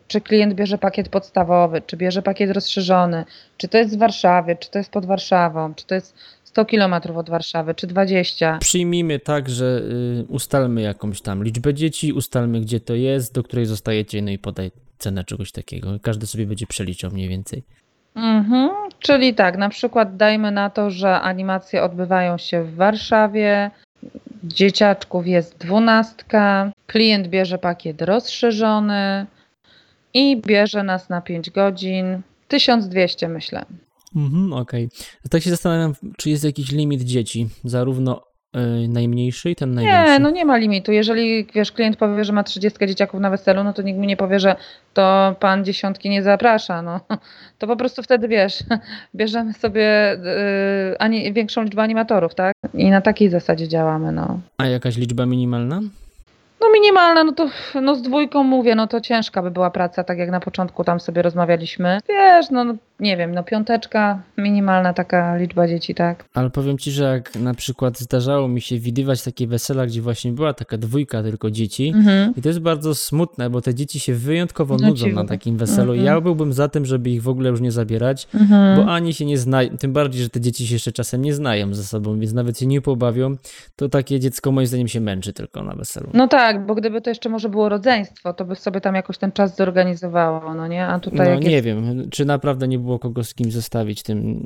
czy 0.08 0.20
klient 0.20 0.54
bierze 0.54 0.78
pakiet 0.78 1.08
podstawowy, 1.08 1.82
czy 1.86 1.96
bierze 1.96 2.22
pakiet 2.22 2.50
rozszerzony, 2.50 3.24
czy 3.56 3.68
to 3.68 3.78
jest 3.78 3.96
w 3.96 3.98
Warszawie, 3.98 4.56
czy 4.56 4.70
to 4.70 4.78
jest 4.78 4.90
pod 4.90 5.06
Warszawą, 5.06 5.74
czy 5.74 5.86
to 5.86 5.94
jest 5.94 6.14
100 6.44 6.64
kilometrów 6.64 7.16
od 7.16 7.30
Warszawy, 7.30 7.74
czy 7.74 7.86
20. 7.86 8.58
Przyjmijmy 8.60 9.18
tak, 9.18 9.48
że 9.48 9.82
y, 10.20 10.24
ustalmy 10.28 10.82
jakąś 10.82 11.20
tam 11.20 11.44
liczbę 11.44 11.74
dzieci, 11.74 12.12
ustalmy 12.12 12.60
gdzie 12.60 12.80
to 12.80 12.94
jest, 12.94 13.34
do 13.34 13.42
której 13.42 13.66
zostajecie, 13.66 14.22
no 14.22 14.30
i 14.30 14.38
podaj 14.38 14.70
cenę 14.98 15.24
czegoś 15.24 15.52
takiego. 15.52 15.90
Każdy 16.02 16.26
sobie 16.26 16.46
będzie 16.46 16.66
przeliczał 16.66 17.10
mniej 17.10 17.28
więcej. 17.28 17.62
Mhm, 18.14 18.70
czyli 19.00 19.34
tak, 19.34 19.58
na 19.58 19.68
przykład 19.68 20.16
dajmy 20.16 20.50
na 20.50 20.70
to, 20.70 20.90
że 20.90 21.20
animacje 21.20 21.82
odbywają 21.82 22.38
się 22.38 22.64
w 22.64 22.74
Warszawie, 22.74 23.70
dzieciaczków 24.46 25.26
jest 25.26 25.58
dwunastka, 25.58 26.72
klient 26.86 27.28
bierze 27.28 27.58
pakiet 27.58 28.02
rozszerzony 28.02 29.26
i 30.14 30.40
bierze 30.46 30.82
nas 30.82 31.08
na 31.08 31.20
5 31.20 31.50
godzin. 31.50 32.22
1200 32.48 33.28
myślę. 33.28 33.64
Mhm, 34.16 34.52
okej. 34.52 34.88
Tak 35.30 35.42
się 35.42 35.50
zastanawiam, 35.50 35.94
czy 36.16 36.30
jest 36.30 36.44
jakiś 36.44 36.72
limit 36.72 37.02
dzieci, 37.02 37.48
zarówno 37.64 38.22
najmniejszy 38.88 39.50
i 39.50 39.56
ten 39.56 39.74
największy. 39.74 40.12
Nie, 40.12 40.18
no 40.18 40.30
nie 40.30 40.44
ma 40.44 40.56
limitu. 40.56 40.92
Jeżeli 40.92 41.46
wiesz, 41.54 41.72
klient 41.72 41.96
powie, 41.96 42.24
że 42.24 42.32
ma 42.32 42.42
30 42.42 42.86
dzieciaków 42.86 43.20
na 43.20 43.30
weselu, 43.30 43.64
no 43.64 43.72
to 43.72 43.82
nikt 43.82 43.98
mu 43.98 44.04
nie 44.04 44.16
powie, 44.16 44.40
że 44.40 44.56
to 44.94 45.36
pan 45.40 45.64
dziesiątki 45.64 46.10
nie 46.10 46.22
zaprasza. 46.22 46.82
No. 46.82 47.00
To 47.58 47.66
po 47.66 47.76
prostu 47.76 48.02
wtedy 48.02 48.28
wiesz, 48.28 48.58
bierzemy 49.14 49.52
sobie 49.52 50.12
y, 50.92 50.98
ani, 50.98 51.32
większą 51.32 51.62
liczbę 51.62 51.82
animatorów, 51.82 52.34
tak? 52.34 52.54
I 52.74 52.90
na 52.90 53.00
takiej 53.00 53.28
zasadzie 53.28 53.68
działamy, 53.68 54.12
no. 54.12 54.40
A 54.58 54.66
jakaś 54.66 54.96
liczba 54.96 55.26
minimalna? 55.26 55.80
No 56.60 56.66
minimalna, 56.72 57.24
no 57.24 57.32
to 57.32 57.48
no 57.82 57.94
z 57.94 58.02
dwójką 58.02 58.42
mówię, 58.42 58.74
no 58.74 58.86
to 58.86 59.00
ciężka 59.00 59.42
by 59.42 59.50
była 59.50 59.70
praca, 59.70 60.04
tak 60.04 60.18
jak 60.18 60.30
na 60.30 60.40
początku 60.40 60.84
tam 60.84 61.00
sobie 61.00 61.22
rozmawialiśmy. 61.22 61.98
Wiesz, 62.08 62.50
no, 62.50 62.64
no 62.64 62.74
nie 63.00 63.16
wiem, 63.16 63.34
no 63.34 63.42
piąteczka, 63.44 64.22
minimalna 64.38 64.92
taka 64.94 65.36
liczba 65.36 65.68
dzieci, 65.68 65.94
tak? 65.94 66.24
Ale 66.34 66.50
powiem 66.50 66.78
ci, 66.78 66.90
że 66.92 67.04
jak 67.04 67.34
na 67.36 67.54
przykład 67.54 67.98
zdarzało 67.98 68.48
mi 68.48 68.60
się 68.60 68.78
widywać 68.78 69.22
takie 69.22 69.46
wesela, 69.46 69.86
gdzie 69.86 70.02
właśnie 70.02 70.32
była 70.32 70.54
taka 70.54 70.78
dwójka 70.78 71.22
tylko 71.22 71.50
dzieci, 71.50 71.92
Mhm. 71.96 72.32
I 72.36 72.42
to 72.42 72.48
jest 72.48 72.58
bardzo 72.60 72.94
smutne, 72.94 73.50
bo 73.50 73.60
te 73.60 73.74
dzieci 73.74 74.00
się 74.00 74.14
wyjątkowo 74.14 74.76
No 74.80 74.88
nudzą 74.88 75.08
na 75.08 75.24
takim 75.24 75.56
weselu. 75.56 75.92
Mhm. 75.92 76.06
Ja 76.06 76.20
byłbym 76.20 76.52
za 76.52 76.68
tym, 76.68 76.84
żeby 76.86 77.10
ich 77.10 77.22
w 77.22 77.28
ogóle 77.28 77.50
już 77.50 77.60
nie 77.60 77.72
zabierać, 77.72 78.28
Mhm. 78.34 78.76
bo 78.76 78.92
ani 78.92 79.14
się 79.14 79.24
nie 79.24 79.38
znają, 79.38 79.76
tym 79.78 79.92
bardziej, 79.92 80.22
że 80.22 80.28
te 80.28 80.40
dzieci 80.40 80.66
się 80.66 80.74
jeszcze 80.74 80.92
czasem 80.92 81.22
nie 81.22 81.34
znają 81.34 81.74
ze 81.74 81.84
sobą, 81.84 82.18
więc 82.18 82.32
nawet 82.32 82.58
się 82.58 82.66
nie 82.66 82.80
pobawią, 82.80 83.36
to 83.76 83.88
takie 83.88 84.20
dziecko 84.20 84.52
moim 84.52 84.66
zdaniem 84.66 84.88
się 84.88 85.00
męczy 85.00 85.32
tylko 85.32 85.62
na 85.62 85.74
weselu. 85.74 86.10
No 86.14 86.28
tak, 86.28 86.66
bo 86.66 86.74
gdyby 86.74 87.00
to 87.00 87.10
jeszcze 87.10 87.28
może 87.28 87.48
było 87.48 87.68
rodzeństwo, 87.68 88.32
to 88.32 88.44
by 88.44 88.56
sobie 88.56 88.80
tam 88.80 88.94
jakoś 88.94 89.18
ten 89.18 89.32
czas 89.32 89.56
zorganizowało, 89.56 90.54
no 90.54 90.66
nie? 90.66 90.86
A 90.86 90.98
tutaj 91.00 91.28
No 91.34 91.38
nie 91.40 91.50
jest... 91.50 91.64
wiem, 91.66 92.10
czy 92.10 92.24
naprawdę 92.24 92.68
nie 92.68 92.78
było 92.78 92.85
kogo 92.98 93.24
z 93.24 93.34
kim 93.34 93.50
zostawić 93.50 94.02
tym, 94.02 94.40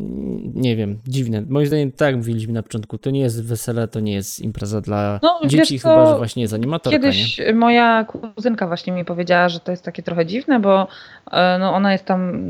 nie 0.54 0.76
wiem, 0.76 0.98
dziwne. 1.06 1.42
Moim 1.48 1.66
zdaniem, 1.66 1.92
tak 1.92 2.16
mówiliśmy 2.16 2.52
na 2.52 2.62
początku, 2.62 2.98
to 2.98 3.10
nie 3.10 3.20
jest 3.20 3.44
wesele, 3.44 3.88
to 3.88 4.00
nie 4.00 4.12
jest 4.12 4.40
impreza 4.40 4.80
dla 4.80 5.20
No, 5.22 5.40
dzieci, 5.46 5.78
chyba, 5.78 6.06
że 6.06 6.16
właśnie 6.16 6.42
jest 6.42 6.54
animatorka, 6.54 6.98
nie? 6.98 7.02
Kiedyś 7.12 7.40
moja 7.54 8.04
kuzynka 8.34 8.66
właśnie 8.66 8.92
mi 8.92 9.04
powiedziała, 9.04 9.48
że 9.48 9.60
to 9.60 9.70
jest 9.70 9.84
takie 9.84 10.02
trochę 10.02 10.26
dziwne, 10.26 10.60
bo 10.60 10.88
e, 11.32 11.56
no, 11.60 11.74
ona 11.74 11.92
jest 11.92 12.04
tam 12.04 12.42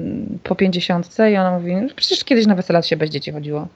po 0.45 0.55
pięćdziesiątce 0.55 1.33
i 1.33 1.37
ona 1.37 1.59
mówi, 1.59 1.75
"No, 1.77 1.89
przecież 1.97 2.25
kiedyś 2.25 2.47
na 2.47 2.55
wesela 2.55 2.83
się 2.83 2.97
bez 2.97 3.11
dzieci 3.11 3.33
chodziło. 3.33 3.69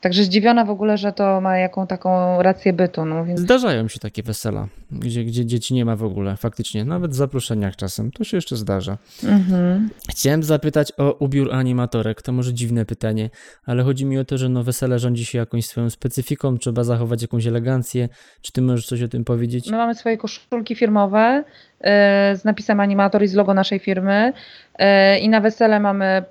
Także 0.00 0.24
zdziwiona 0.24 0.64
w 0.64 0.70
ogóle, 0.70 0.98
że 0.98 1.12
to 1.12 1.40
ma 1.40 1.58
jaką 1.58 1.86
taką 1.86 2.42
rację 2.42 2.72
bytu. 2.72 3.04
No, 3.04 3.24
więc 3.24 3.40
Zdarzają 3.40 3.88
się 3.88 3.98
takie 3.98 4.22
wesela, 4.22 4.68
gdzie, 4.92 5.24
gdzie 5.24 5.46
dzieci 5.46 5.74
nie 5.74 5.84
ma 5.84 5.96
w 5.96 6.04
ogóle, 6.04 6.36
faktycznie, 6.36 6.84
nawet 6.84 7.10
w 7.10 7.14
zaproszeniach 7.14 7.76
czasem, 7.76 8.10
to 8.10 8.24
się 8.24 8.36
jeszcze 8.36 8.56
zdarza. 8.56 8.98
mhm. 9.24 9.90
Chciałem 10.10 10.42
zapytać 10.42 10.92
o 10.96 11.12
ubiór 11.12 11.52
animatorek. 11.54 12.22
To 12.22 12.32
może 12.32 12.54
dziwne 12.54 12.84
pytanie, 12.84 13.30
ale 13.66 13.82
chodzi 13.82 14.06
mi 14.06 14.18
o 14.18 14.24
to, 14.24 14.38
że 14.38 14.48
no 14.48 14.64
wesele 14.64 14.98
rządzi 14.98 15.24
się 15.24 15.38
jakąś 15.38 15.66
swoją 15.66 15.90
specyfiką, 15.90 16.58
trzeba 16.58 16.84
zachować 16.84 17.22
jakąś 17.22 17.46
elegancję. 17.46 18.08
Czy 18.42 18.52
ty 18.52 18.62
możesz 18.62 18.86
coś 18.86 19.02
o 19.02 19.08
tym 19.08 19.24
powiedzieć? 19.24 19.70
My 19.70 19.76
mamy 19.76 19.94
swoje 19.94 20.16
koszulki 20.16 20.76
firmowe 20.76 21.44
e, 21.80 22.36
z 22.36 22.44
napisem 22.44 22.80
animator 22.80 23.22
i 23.22 23.28
z 23.28 23.34
logo 23.34 23.54
naszej 23.54 23.78
firmy 23.78 24.32
e, 24.78 25.18
i 25.18 25.28
na 25.28 25.40
wesele 25.40 25.80
mamy 25.80 26.24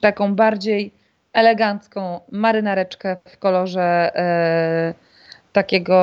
taką 0.00 0.34
bardziej 0.34 0.97
elegancką 1.32 2.20
marynareczkę 2.30 3.16
w 3.24 3.38
kolorze 3.38 4.16
e, 4.16 4.94
takiego 5.52 5.94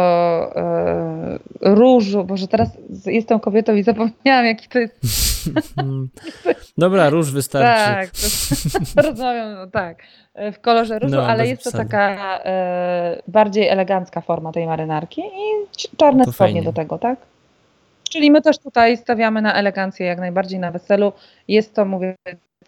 e, 0.55 1.39
różu. 1.61 2.23
Boże, 2.23 2.47
teraz 2.47 2.69
jestem 3.05 3.39
kobietą 3.39 3.75
i 3.75 3.83
zapomniałam 3.83 4.45
jaki 4.45 4.67
to 4.67 4.79
jest. 4.79 4.99
Dobra, 6.77 7.09
róż 7.09 7.31
wystarczy. 7.31 8.11
Tak, 8.95 9.05
rozmawiam, 9.05 9.53
no 9.53 9.67
tak, 9.67 9.97
w 10.35 10.59
kolorze 10.59 10.99
różu, 10.99 11.15
No, 11.15 11.27
ale 11.27 11.47
jest 11.47 11.63
to 11.63 11.71
taka 11.71 12.39
e, 12.43 13.21
bardziej 13.27 13.67
elegancka 13.67 14.21
forma 14.21 14.51
tej 14.51 14.67
marynarki 14.67 15.21
i 15.21 15.97
czarne 15.97 16.25
To 16.25 16.31
spodnie 16.31 16.63
do 16.63 16.73
tego, 16.73 16.97
tak? 16.97 17.19
Czyli 18.09 18.31
my 18.31 18.41
też 18.41 18.59
tutaj 18.59 18.97
stawiamy 18.97 19.41
na 19.41 19.53
elegancję 19.53 20.05
jak 20.05 20.19
najbardziej 20.19 20.59
na 20.59 20.71
weselu. 20.71 21.13
Jest 21.47 21.73
to, 21.73 21.85
mówię, 21.85 22.15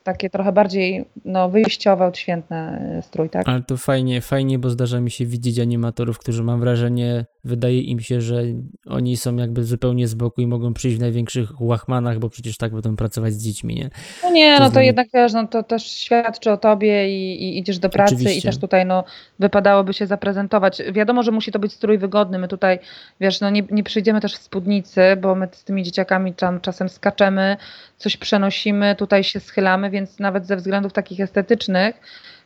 takie 0.07 0.29
trochę 0.29 0.51
bardziej 0.51 1.05
no, 1.25 1.49
wyjściowe, 1.49 2.05
odświętny 2.05 2.57
e, 2.57 3.01
strój, 3.01 3.29
tak? 3.29 3.47
Ale 3.49 3.61
to 3.63 3.77
fajnie, 3.77 4.21
fajnie, 4.21 4.59
bo 4.59 4.69
zdarza 4.69 4.99
mi 4.99 5.11
się 5.11 5.25
widzieć 5.25 5.59
animatorów, 5.59 6.17
którzy 6.19 6.43
mam 6.43 6.59
wrażenie, 6.59 7.25
wydaje 7.43 7.81
im 7.81 7.99
się, 7.99 8.21
że 8.21 8.41
oni 8.85 9.17
są 9.17 9.35
jakby 9.35 9.63
zupełnie 9.63 10.07
z 10.07 10.13
boku 10.13 10.41
i 10.41 10.47
mogą 10.47 10.73
przyjść 10.73 10.97
w 10.97 10.99
największych 10.99 11.61
łachmanach, 11.61 12.19
bo 12.19 12.29
przecież 12.29 12.57
tak 12.57 12.71
będą 12.73 12.95
pracować 12.95 13.33
z 13.33 13.43
dziećmi, 13.43 13.75
nie? 13.75 13.89
No 14.23 14.31
nie, 14.31 14.57
To 14.57 14.63
no 14.63 14.69
to 14.69 14.79
nimi- 14.79 14.85
jednak 14.85 15.07
wiesz, 15.13 15.33
no 15.33 15.47
to 15.47 15.63
też 15.63 15.83
świadczy 15.91 16.51
o 16.51 16.57
tobie 16.57 17.09
i, 17.09 17.43
i 17.43 17.59
idziesz 17.59 17.79
do 17.79 17.89
pracy 17.89 18.15
Oczywiście. 18.15 18.39
i 18.39 18.41
też 18.41 18.57
tutaj 18.57 18.85
no 18.85 19.03
wypadałoby 19.39 19.93
się 19.93 20.07
zaprezentować. 20.07 20.81
Wiadomo, 20.91 21.23
że 21.23 21.31
musi 21.31 21.51
to 21.51 21.59
być 21.59 21.73
strój 21.73 21.97
wygodny. 21.97 22.39
My 22.39 22.47
tutaj, 22.47 22.79
wiesz, 23.19 23.41
no 23.41 23.49
nie, 23.49 23.63
nie 23.71 23.83
przyjdziemy 23.83 24.21
też 24.21 24.35
w 24.35 24.41
spódnicy, 24.41 25.01
bo 25.21 25.35
my 25.35 25.47
z 25.51 25.63
tymi 25.63 25.83
dzieciakami 25.83 26.33
tam 26.33 26.61
czasem 26.61 26.89
skaczemy, 26.89 27.57
coś 27.97 28.17
przenosimy, 28.17 28.95
tutaj 28.95 29.23
się 29.23 29.39
schylamy, 29.39 29.89
więc 29.97 30.19
nawet 30.19 30.47
ze 30.47 30.55
względów 30.55 30.93
takich 30.93 31.19
estetycznych 31.19 31.95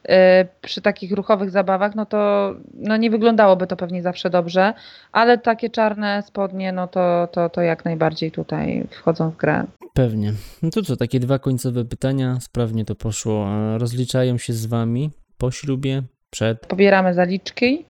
yy, 0.07 0.15
przy 0.61 0.81
takich 0.81 1.11
ruchowych 1.11 1.49
zabawach, 1.51 1.95
no 1.95 2.05
to 2.05 2.51
no 2.73 2.97
nie 2.97 3.09
wyglądałoby 3.09 3.67
to 3.67 3.75
pewnie 3.75 4.01
zawsze 4.01 4.29
dobrze, 4.29 4.73
ale 5.11 5.37
takie 5.37 5.69
czarne 5.69 6.23
spodnie, 6.27 6.71
no 6.71 6.87
to, 6.87 7.27
to, 7.31 7.49
to 7.49 7.61
jak 7.61 7.85
najbardziej 7.85 8.31
tutaj 8.31 8.87
wchodzą 8.91 9.29
w 9.29 9.37
grę. 9.37 9.63
Pewnie. 9.93 10.33
No 10.63 10.69
to 10.69 10.81
co, 10.81 10.97
takie 10.97 11.19
dwa 11.19 11.39
końcowe 11.39 11.85
pytania, 11.85 12.37
sprawnie 12.41 12.85
to 12.85 12.95
poszło. 12.95 13.47
Rozliczają 13.77 14.37
się 14.37 14.53
z 14.53 14.65
wami 14.65 15.11
po 15.37 15.51
ślubie, 15.51 16.03
przed, 16.29 16.67
Pobieramy 16.67 17.13
zaliczki 17.13 17.85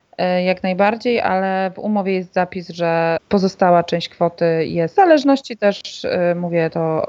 jak 0.46 0.64
najbardziej, 0.64 1.22
ale 1.22 1.72
w 1.76 1.80
umowie 1.80 2.14
jest 2.14 2.34
zapis, 2.34 2.70
że 2.70 3.18
pozostała 3.30 3.84
część 3.84 4.10
kwoty 4.10 4.66
jest 4.66 4.94
w 4.94 4.96
zależności 4.96 5.58
też, 5.58 6.06
e, 6.06 6.36
mówię 6.36 6.70
to, 6.70 7.08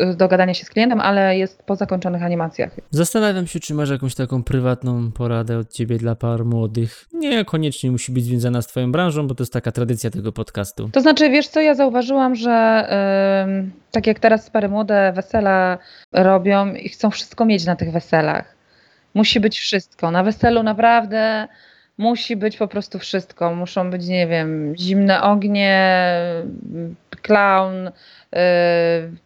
e, 0.00 0.14
dogadania 0.14 0.54
się 0.54 0.64
z 0.64 0.70
klientem, 0.70 1.00
ale 1.00 1.38
jest 1.38 1.62
po 1.62 1.76
zakończonych 1.76 2.22
animacjach. 2.22 2.70
Zastanawiam 2.90 3.46
się, 3.46 3.60
czy 3.60 3.74
masz 3.74 3.90
jakąś 3.90 4.14
taką 4.14 4.42
prywatną 4.42 5.12
poradę 5.12 5.58
od 5.58 5.72
ciebie 5.72 5.98
dla 5.98 6.14
par 6.14 6.44
młodych. 6.44 7.04
Nie 7.12 7.44
koniecznie 7.44 7.90
musi 7.90 8.12
być 8.12 8.24
związana 8.24 8.62
z 8.62 8.66
twoją 8.66 8.92
branżą, 8.92 9.26
bo 9.26 9.34
to 9.34 9.42
jest 9.42 9.52
taka 9.52 9.72
tradycja 9.72 10.10
tego 10.10 10.32
podcastu. 10.32 10.88
To 10.92 11.00
znaczy, 11.00 11.30
wiesz 11.30 11.48
co, 11.48 11.60
ja 11.60 11.74
zauważyłam, 11.74 12.34
że 12.34 12.88
ym, 13.44 13.72
tak 13.92 14.06
jak 14.06 14.18
teraz 14.18 14.50
pary 14.50 14.68
młode 14.68 15.12
wesela 15.12 15.78
robią 16.12 16.74
i 16.74 16.88
chcą 16.88 17.10
wszystko 17.10 17.44
mieć 17.44 17.66
na 17.66 17.76
tych 17.76 17.92
weselach. 17.92 18.54
Musi 19.14 19.40
być 19.40 19.58
wszystko. 19.58 20.10
Na 20.10 20.22
weselu 20.22 20.62
naprawdę 20.62 21.48
musi 21.98 22.36
być 22.36 22.56
po 22.56 22.68
prostu 22.68 22.98
wszystko. 22.98 23.54
Muszą 23.54 23.90
być, 23.90 24.06
nie 24.06 24.26
wiem, 24.26 24.74
zimne 24.76 25.22
ognie, 25.22 26.02
y, 27.12 27.16
klaun, 27.22 27.86
y, 27.86 27.92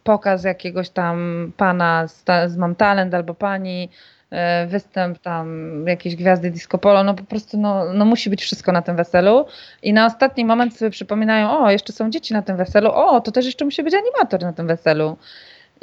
pokaz 0.03 0.43
jakiegoś 0.43 0.89
tam 0.89 1.51
pana 1.57 2.07
z, 2.07 2.23
z 2.47 2.57
Mam 2.57 2.75
Talent 2.75 3.13
albo 3.13 3.33
pani, 3.33 3.89
y, 4.31 4.67
występ 4.67 5.19
tam 5.19 5.73
jakiejś 5.87 6.15
gwiazdy 6.15 6.51
disco 6.51 6.77
polo. 6.77 7.03
No 7.03 7.13
po 7.13 7.23
prostu 7.23 7.57
no, 7.57 7.93
no 7.93 8.05
musi 8.05 8.29
być 8.29 8.41
wszystko 8.41 8.71
na 8.71 8.81
tym 8.81 8.95
weselu. 8.95 9.45
I 9.83 9.93
na 9.93 10.05
ostatni 10.05 10.45
moment 10.45 10.77
sobie 10.77 10.91
przypominają, 10.91 11.59
o, 11.59 11.71
jeszcze 11.71 11.93
są 11.93 12.09
dzieci 12.09 12.33
na 12.33 12.41
tym 12.41 12.57
weselu, 12.57 12.91
o, 12.91 13.21
to 13.21 13.31
też 13.31 13.45
jeszcze 13.45 13.65
musi 13.65 13.83
być 13.83 13.93
animator 13.93 14.41
na 14.41 14.53
tym 14.53 14.67
weselu. 14.67 15.17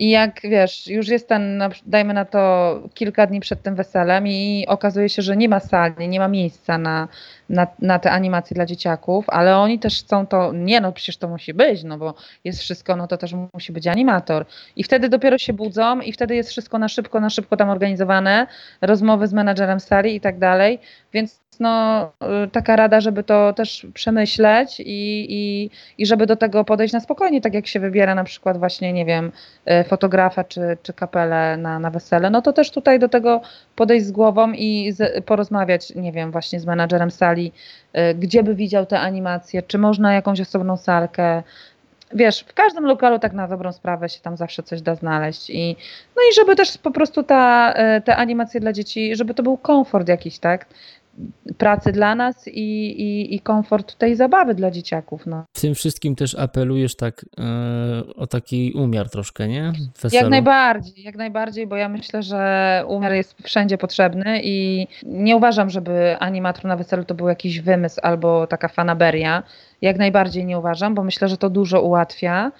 I 0.00 0.10
jak 0.10 0.40
wiesz, 0.42 0.86
już 0.86 1.08
jest 1.08 1.28
ten, 1.28 1.62
dajmy 1.86 2.14
na 2.14 2.24
to 2.24 2.82
kilka 2.94 3.26
dni 3.26 3.40
przed 3.40 3.62
tym 3.62 3.74
weselem 3.74 4.26
i 4.26 4.64
okazuje 4.68 5.08
się, 5.08 5.22
że 5.22 5.36
nie 5.36 5.48
ma 5.48 5.60
sali, 5.60 6.08
nie 6.08 6.20
ma 6.20 6.28
miejsca 6.28 6.78
na, 6.78 7.08
na, 7.48 7.66
na 7.78 7.98
te 7.98 8.10
animacje 8.10 8.54
dla 8.54 8.66
dzieciaków, 8.66 9.24
ale 9.28 9.56
oni 9.56 9.78
też 9.78 10.02
chcą 10.02 10.26
to, 10.26 10.52
nie 10.52 10.80
no 10.80 10.92
przecież 10.92 11.16
to 11.16 11.28
musi 11.28 11.54
być, 11.54 11.84
no 11.84 11.98
bo 11.98 12.14
jest 12.44 12.60
wszystko, 12.60 12.96
no 12.96 13.06
to 13.06 13.16
też 13.16 13.34
musi 13.54 13.72
być 13.72 13.86
animator. 13.86 14.46
I 14.76 14.84
wtedy 14.84 15.08
dopiero 15.08 15.38
się 15.38 15.52
budzą 15.52 16.00
i 16.00 16.12
wtedy 16.12 16.34
jest 16.34 16.50
wszystko 16.50 16.78
na 16.78 16.88
szybko, 16.88 17.20
na 17.20 17.30
szybko 17.30 17.56
tam 17.56 17.70
organizowane, 17.70 18.46
rozmowy 18.80 19.26
z 19.26 19.32
menadżerem 19.32 19.80
sali 19.80 20.14
i 20.14 20.20
tak 20.20 20.38
dalej, 20.38 20.78
więc 21.12 21.40
no, 21.60 22.04
y, 22.44 22.48
taka 22.48 22.76
rada, 22.76 23.00
żeby 23.00 23.22
to 23.22 23.52
też 23.52 23.86
przemyśleć 23.94 24.80
i, 24.80 25.26
i, 25.28 25.70
i 25.98 26.06
żeby 26.06 26.26
do 26.26 26.36
tego 26.36 26.64
podejść 26.64 26.94
na 26.94 27.00
spokojnie, 27.00 27.40
tak 27.40 27.54
jak 27.54 27.66
się 27.66 27.80
wybiera 27.80 28.14
na 28.14 28.24
przykład 28.24 28.58
właśnie, 28.58 28.92
nie 28.92 29.04
wiem, 29.04 29.32
y, 29.70 29.84
fotografa 29.84 30.44
czy, 30.44 30.60
czy 30.82 30.92
kapelę 30.92 31.56
na, 31.56 31.78
na 31.78 31.90
wesele, 31.90 32.30
no 32.30 32.42
to 32.42 32.52
też 32.52 32.70
tutaj 32.70 32.98
do 32.98 33.08
tego 33.08 33.40
podejść 33.76 34.06
z 34.06 34.12
głową 34.12 34.52
i 34.52 34.92
z, 34.92 35.24
porozmawiać, 35.24 35.94
nie 35.94 36.12
wiem, 36.12 36.30
właśnie 36.30 36.60
z 36.60 36.66
menadżerem 36.66 37.10
sali, 37.10 37.52
y, 37.96 38.14
gdzie 38.14 38.42
by 38.42 38.54
widział 38.54 38.86
te 38.86 39.00
animacje, 39.00 39.62
czy 39.62 39.78
można 39.78 40.14
jakąś 40.14 40.40
osobną 40.40 40.76
salkę, 40.76 41.42
wiesz, 42.12 42.40
w 42.40 42.54
każdym 42.54 42.84
lokalu 42.84 43.18
tak 43.18 43.32
na 43.32 43.48
dobrą 43.48 43.72
sprawę 43.72 44.08
się 44.08 44.20
tam 44.20 44.36
zawsze 44.36 44.62
coś 44.62 44.82
da 44.82 44.94
znaleźć 44.94 45.50
i 45.50 45.76
no 46.16 46.22
i 46.30 46.34
żeby 46.34 46.56
też 46.56 46.78
po 46.78 46.90
prostu 46.90 47.22
ta, 47.22 47.74
te 48.04 48.16
animacje 48.16 48.60
dla 48.60 48.72
dzieci, 48.72 49.16
żeby 49.16 49.34
to 49.34 49.42
był 49.42 49.56
komfort 49.56 50.08
jakiś, 50.08 50.38
tak? 50.38 50.66
Pracy 51.58 51.92
dla 51.92 52.14
nas 52.14 52.48
i, 52.48 52.90
i, 53.02 53.34
i 53.34 53.40
komfort 53.40 53.98
tej 53.98 54.16
zabawy 54.16 54.54
dla 54.54 54.70
dzieciaków. 54.70 55.26
No. 55.26 55.44
W 55.56 55.60
tym 55.60 55.74
wszystkim 55.74 56.16
też 56.16 56.34
apelujesz 56.34 56.96
tak 56.96 57.24
e, 57.38 58.14
o 58.16 58.26
taki 58.26 58.72
umiar 58.72 59.10
troszkę, 59.10 59.48
nie? 59.48 59.72
Jak 60.12 60.28
najbardziej, 60.28 61.04
jak 61.04 61.16
najbardziej, 61.16 61.66
bo 61.66 61.76
ja 61.76 61.88
myślę, 61.88 62.22
że 62.22 62.84
umiar 62.88 63.12
jest 63.12 63.34
wszędzie 63.42 63.78
potrzebny 63.78 64.40
i 64.44 64.86
nie 65.02 65.36
uważam, 65.36 65.70
żeby 65.70 66.16
animator 66.18 66.64
na 66.64 66.76
weselu 66.76 67.04
to 67.04 67.14
był 67.14 67.28
jakiś 67.28 67.60
wymysł 67.60 68.00
albo 68.02 68.46
taka 68.46 68.68
fanaberia. 68.68 69.42
Jak 69.82 69.98
najbardziej 69.98 70.44
nie 70.44 70.58
uważam, 70.58 70.94
bo 70.94 71.04
myślę, 71.04 71.28
że 71.28 71.36
to 71.36 71.50
dużo 71.50 71.82
ułatwia. 71.82 72.52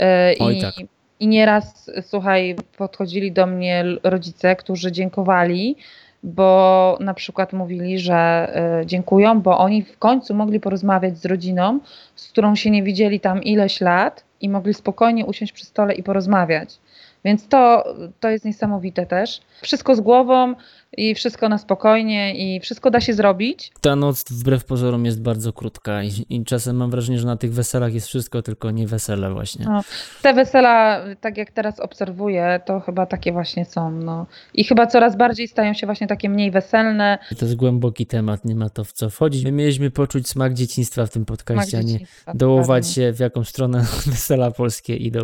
E, 0.00 0.34
Oj, 0.40 0.58
I, 0.58 0.60
tak. 0.60 0.74
I 1.20 1.28
nieraz, 1.28 1.90
słuchaj, 2.02 2.56
podchodzili 2.76 3.32
do 3.32 3.46
mnie 3.46 3.84
rodzice, 4.02 4.56
którzy 4.56 4.92
dziękowali, 4.92 5.76
bo 6.22 6.98
na 7.00 7.14
przykład 7.14 7.52
mówili, 7.52 7.98
że 7.98 8.52
y, 8.82 8.86
dziękują, 8.86 9.40
bo 9.40 9.58
oni 9.58 9.82
w 9.82 9.98
końcu 9.98 10.34
mogli 10.34 10.60
porozmawiać 10.60 11.18
z 11.18 11.24
rodziną, 11.24 11.80
z 12.16 12.28
którą 12.28 12.54
się 12.54 12.70
nie 12.70 12.82
widzieli 12.82 13.20
tam 13.20 13.42
ileś 13.42 13.80
lat 13.80 14.24
i 14.40 14.48
mogli 14.48 14.74
spokojnie 14.74 15.26
usiąść 15.26 15.52
przy 15.52 15.64
stole 15.64 15.94
i 15.94 16.02
porozmawiać. 16.02 16.78
Więc 17.24 17.48
to, 17.48 17.84
to 18.20 18.28
jest 18.28 18.44
niesamowite 18.44 19.06
też. 19.06 19.40
Wszystko 19.62 19.96
z 19.96 20.00
głową 20.00 20.54
i 20.96 21.14
wszystko 21.14 21.48
na 21.48 21.58
spokojnie 21.58 22.34
i 22.34 22.60
wszystko 22.60 22.90
da 22.90 23.00
się 23.00 23.14
zrobić. 23.14 23.72
Ta 23.80 23.96
noc 23.96 24.24
wbrew 24.30 24.64
pozorom 24.64 25.04
jest 25.04 25.22
bardzo 25.22 25.52
krótka 25.52 26.02
i, 26.02 26.10
i 26.30 26.44
czasem 26.44 26.76
mam 26.76 26.90
wrażenie, 26.90 27.18
że 27.18 27.26
na 27.26 27.36
tych 27.36 27.52
weselach 27.52 27.94
jest 27.94 28.06
wszystko, 28.06 28.42
tylko 28.42 28.70
nie 28.70 28.86
wesele 28.86 29.30
właśnie. 29.30 29.64
No, 29.64 29.80
te 30.22 30.34
wesela, 30.34 31.00
tak 31.20 31.36
jak 31.36 31.50
teraz 31.50 31.80
obserwuję, 31.80 32.60
to 32.64 32.80
chyba 32.80 33.06
takie 33.06 33.32
właśnie 33.32 33.64
są. 33.64 33.90
No. 33.90 34.26
I 34.54 34.64
chyba 34.64 34.86
coraz 34.86 35.16
bardziej 35.16 35.48
stają 35.48 35.74
się 35.74 35.86
właśnie 35.86 36.06
takie 36.06 36.28
mniej 36.28 36.50
weselne. 36.50 37.18
To 37.38 37.44
jest 37.44 37.56
głęboki 37.56 38.06
temat, 38.06 38.44
nie 38.44 38.54
ma 38.54 38.70
to 38.70 38.84
w 38.84 38.92
co 38.92 39.10
wchodzić. 39.10 39.44
My 39.44 39.52
mieliśmy 39.52 39.90
poczuć 39.90 40.28
smak 40.28 40.54
dzieciństwa 40.54 41.06
w 41.06 41.10
tym 41.10 41.24
podcaście, 41.24 41.78
a 41.78 41.82
nie 41.82 41.98
dołować 42.34 42.90
się 42.90 43.12
w 43.12 43.20
jaką 43.20 43.44
stronę 43.44 43.78
wesela 44.06 44.50
polskie 44.50 44.96
idą. 44.96 45.20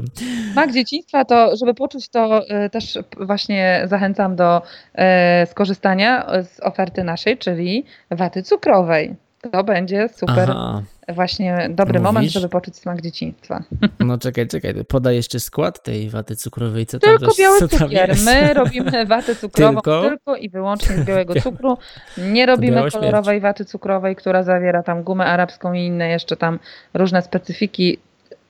Smak 0.52 0.72
dzieciństwa 0.72 1.24
to, 1.24 1.56
żeby 1.56 1.74
poczuć 1.74 2.08
to 2.08 2.50
y, 2.64 2.70
też 2.70 2.98
właśnie 3.20 3.82
zachęcam 3.86 4.36
do 4.36 4.62
y, 4.62 5.46
skorzystania 5.54 6.26
z 6.44 6.60
oferty 6.60 7.04
naszej, 7.04 7.38
czyli 7.38 7.84
waty 8.10 8.42
cukrowej. 8.42 9.16
To 9.52 9.64
będzie 9.64 10.08
super 10.08 10.50
Aha. 10.50 10.82
właśnie 11.08 11.68
dobry 11.70 11.98
Mówisz? 11.98 12.04
moment, 12.04 12.30
żeby 12.30 12.48
poczuć 12.48 12.76
smak 12.76 13.00
dzieciństwa. 13.02 13.62
No 14.06 14.18
czekaj, 14.18 14.48
czekaj, 14.48 14.74
podaj 14.88 15.16
jeszcze 15.16 15.40
skład 15.40 15.82
tej 15.82 16.10
waty 16.10 16.36
cukrowej. 16.36 16.86
Co 16.86 16.98
tylko 16.98 17.18
tam, 17.18 17.30
biały 17.38 17.58
co 17.58 17.68
cukier. 17.68 18.14
My 18.24 18.54
robimy 18.54 19.06
watę 19.06 19.34
cukrową 19.40 19.74
tylko? 19.74 20.02
tylko? 20.02 20.36
i 20.36 20.48
wyłącznie 20.50 20.96
z 20.96 21.04
białego 21.08 21.34
cukru. 21.40 21.78
Nie 22.18 22.46
robimy 22.46 22.90
kolorowej 22.90 23.40
waty 23.40 23.64
cukrowej, 23.64 24.16
która 24.16 24.42
zawiera 24.42 24.82
tam 24.82 25.02
gumę 25.02 25.24
arabską 25.24 25.72
i 25.72 25.86
inne 25.86 26.08
jeszcze 26.08 26.36
tam 26.36 26.58
różne 26.94 27.22
specyfiki. 27.22 27.98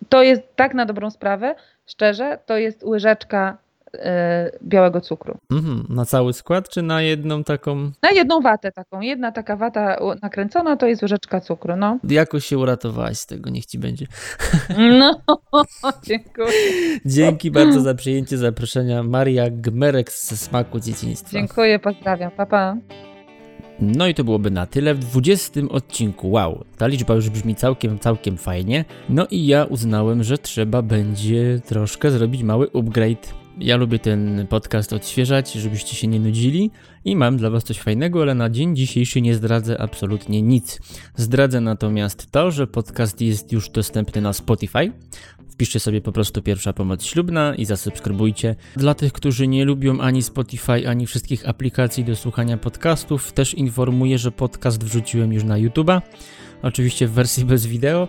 To 0.09 0.23
jest 0.23 0.43
tak 0.57 0.75
na 0.75 0.87
dobrą 0.87 1.11
sprawę, 1.11 1.55
szczerze, 1.87 2.39
to 2.47 2.59
jest 2.59 2.83
łyżeczka 2.83 3.64
białego 4.63 5.01
cukru. 5.01 5.39
Mhm, 5.51 5.87
na 5.89 6.05
cały 6.05 6.33
skład, 6.33 6.69
czy 6.69 6.83
na 6.83 7.03
jedną 7.03 7.45
taką? 7.45 7.91
Na 8.03 8.11
jedną 8.11 8.41
watę 8.41 8.73
taką. 8.73 9.01
Jedna 9.01 9.33
taka 9.33 9.57
wata 9.57 9.97
nakręcona 10.23 10.77
to 10.77 10.87
jest 10.87 11.03
łyżeczka 11.03 11.41
cukru, 11.41 11.77
no. 11.77 11.99
Jakoś 12.09 12.47
się 12.47 12.59
uratowałaś 12.59 13.19
z 13.19 13.27
tego, 13.27 13.51
niech 13.51 13.67
ci 13.67 13.79
będzie. 13.79 14.07
No, 14.99 15.21
dziękuję. 16.09 16.49
Dzięki 17.07 17.51
bardzo 17.51 17.81
za 17.81 17.95
przyjęcie 17.95 18.39
zaproszenia. 18.39 19.03
Maria 19.03 19.51
Gmerek 19.51 20.13
ze 20.13 20.37
Smaku 20.37 20.81
Dzieciństwa. 20.81 21.31
Dziękuję, 21.33 21.79
pozdrawiam. 21.79 22.31
Pa, 22.31 22.47
pa. 22.47 22.77
No 23.81 24.07
i 24.07 24.15
to 24.15 24.25
byłoby 24.25 24.51
na 24.51 24.67
tyle 24.67 24.95
w 24.95 24.99
20 24.99 25.61
odcinku. 25.71 26.31
Wow, 26.31 26.65
ta 26.79 26.87
liczba 26.87 27.15
już 27.15 27.31
brzmi 27.31 27.55
całkiem, 27.55 27.99
całkiem 27.99 28.37
fajnie. 28.37 28.85
No 29.09 29.27
i 29.31 29.47
ja 29.47 29.65
uznałem, 29.65 30.23
że 30.23 30.39
trzeba 30.39 30.83
będzie 30.83 31.61
troszkę 31.67 32.11
zrobić 32.11 32.43
mały 32.43 32.71
upgrade 32.75 33.44
ja 33.59 33.77
lubię 33.77 33.99
ten 33.99 34.47
podcast 34.49 34.93
odświeżać, 34.93 35.53
żebyście 35.53 35.97
się 35.97 36.07
nie 36.07 36.21
nudzili 36.21 36.71
i 37.05 37.17
mam 37.17 37.37
dla 37.37 37.51
Was 37.51 37.65
coś 37.65 37.79
fajnego, 37.79 38.23
ale 38.23 38.35
na 38.35 38.51
dzień 38.51 38.77
dzisiejszy 38.77 39.21
nie 39.21 39.35
zdradzę 39.35 39.81
absolutnie 39.81 40.43
nic. 40.43 40.81
Zdradzę 41.17 41.61
natomiast 41.61 42.31
to, 42.31 42.51
że 42.51 42.67
podcast 42.67 43.21
jest 43.21 43.53
już 43.53 43.71
dostępny 43.71 44.21
na 44.21 44.33
Spotify. 44.33 44.93
Wpiszcie 45.49 45.81
sobie 45.81 46.01
po 46.01 46.13
prostu 46.13 46.43
pierwsza 46.43 46.73
pomoc 46.73 47.05
ślubna 47.05 47.55
i 47.55 47.65
zasubskrybujcie. 47.65 48.57
Dla 48.77 48.95
tych, 48.95 49.13
którzy 49.13 49.49
nie 49.49 49.65
lubią 49.65 50.01
ani 50.01 50.23
Spotify, 50.23 50.89
ani 50.89 51.07
wszystkich 51.07 51.49
aplikacji 51.49 52.05
do 52.05 52.17
słuchania 52.17 52.57
podcastów, 52.57 53.33
też 53.33 53.55
informuję, 53.55 54.19
że 54.19 54.33
podcast 54.33 54.85
wrzuciłem 54.85 55.33
już 55.33 55.45
na 55.45 55.59
YouTube'a. 55.59 56.01
Oczywiście 56.63 57.07
w 57.07 57.13
wersji 57.13 57.45
bez 57.45 57.67
wideo 57.67 58.09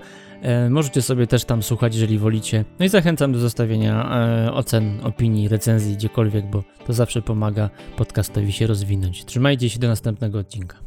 możecie 0.69 1.01
sobie 1.01 1.27
też 1.27 1.45
tam 1.45 1.63
słuchać, 1.63 1.95
jeżeli 1.95 2.17
wolicie. 2.17 2.65
No 2.79 2.85
i 2.85 2.89
zachęcam 2.89 3.31
do 3.31 3.39
zostawienia 3.39 4.09
e, 4.47 4.53
ocen, 4.53 4.99
opinii, 5.03 5.47
recenzji 5.47 5.95
gdziekolwiek, 5.95 6.45
bo 6.45 6.63
to 6.87 6.93
zawsze 6.93 7.21
pomaga 7.21 7.69
podcastowi 7.97 8.51
się 8.51 8.67
rozwinąć. 8.67 9.25
Trzymajcie 9.25 9.69
się 9.69 9.79
do 9.79 9.87
następnego 9.87 10.39
odcinka. 10.39 10.84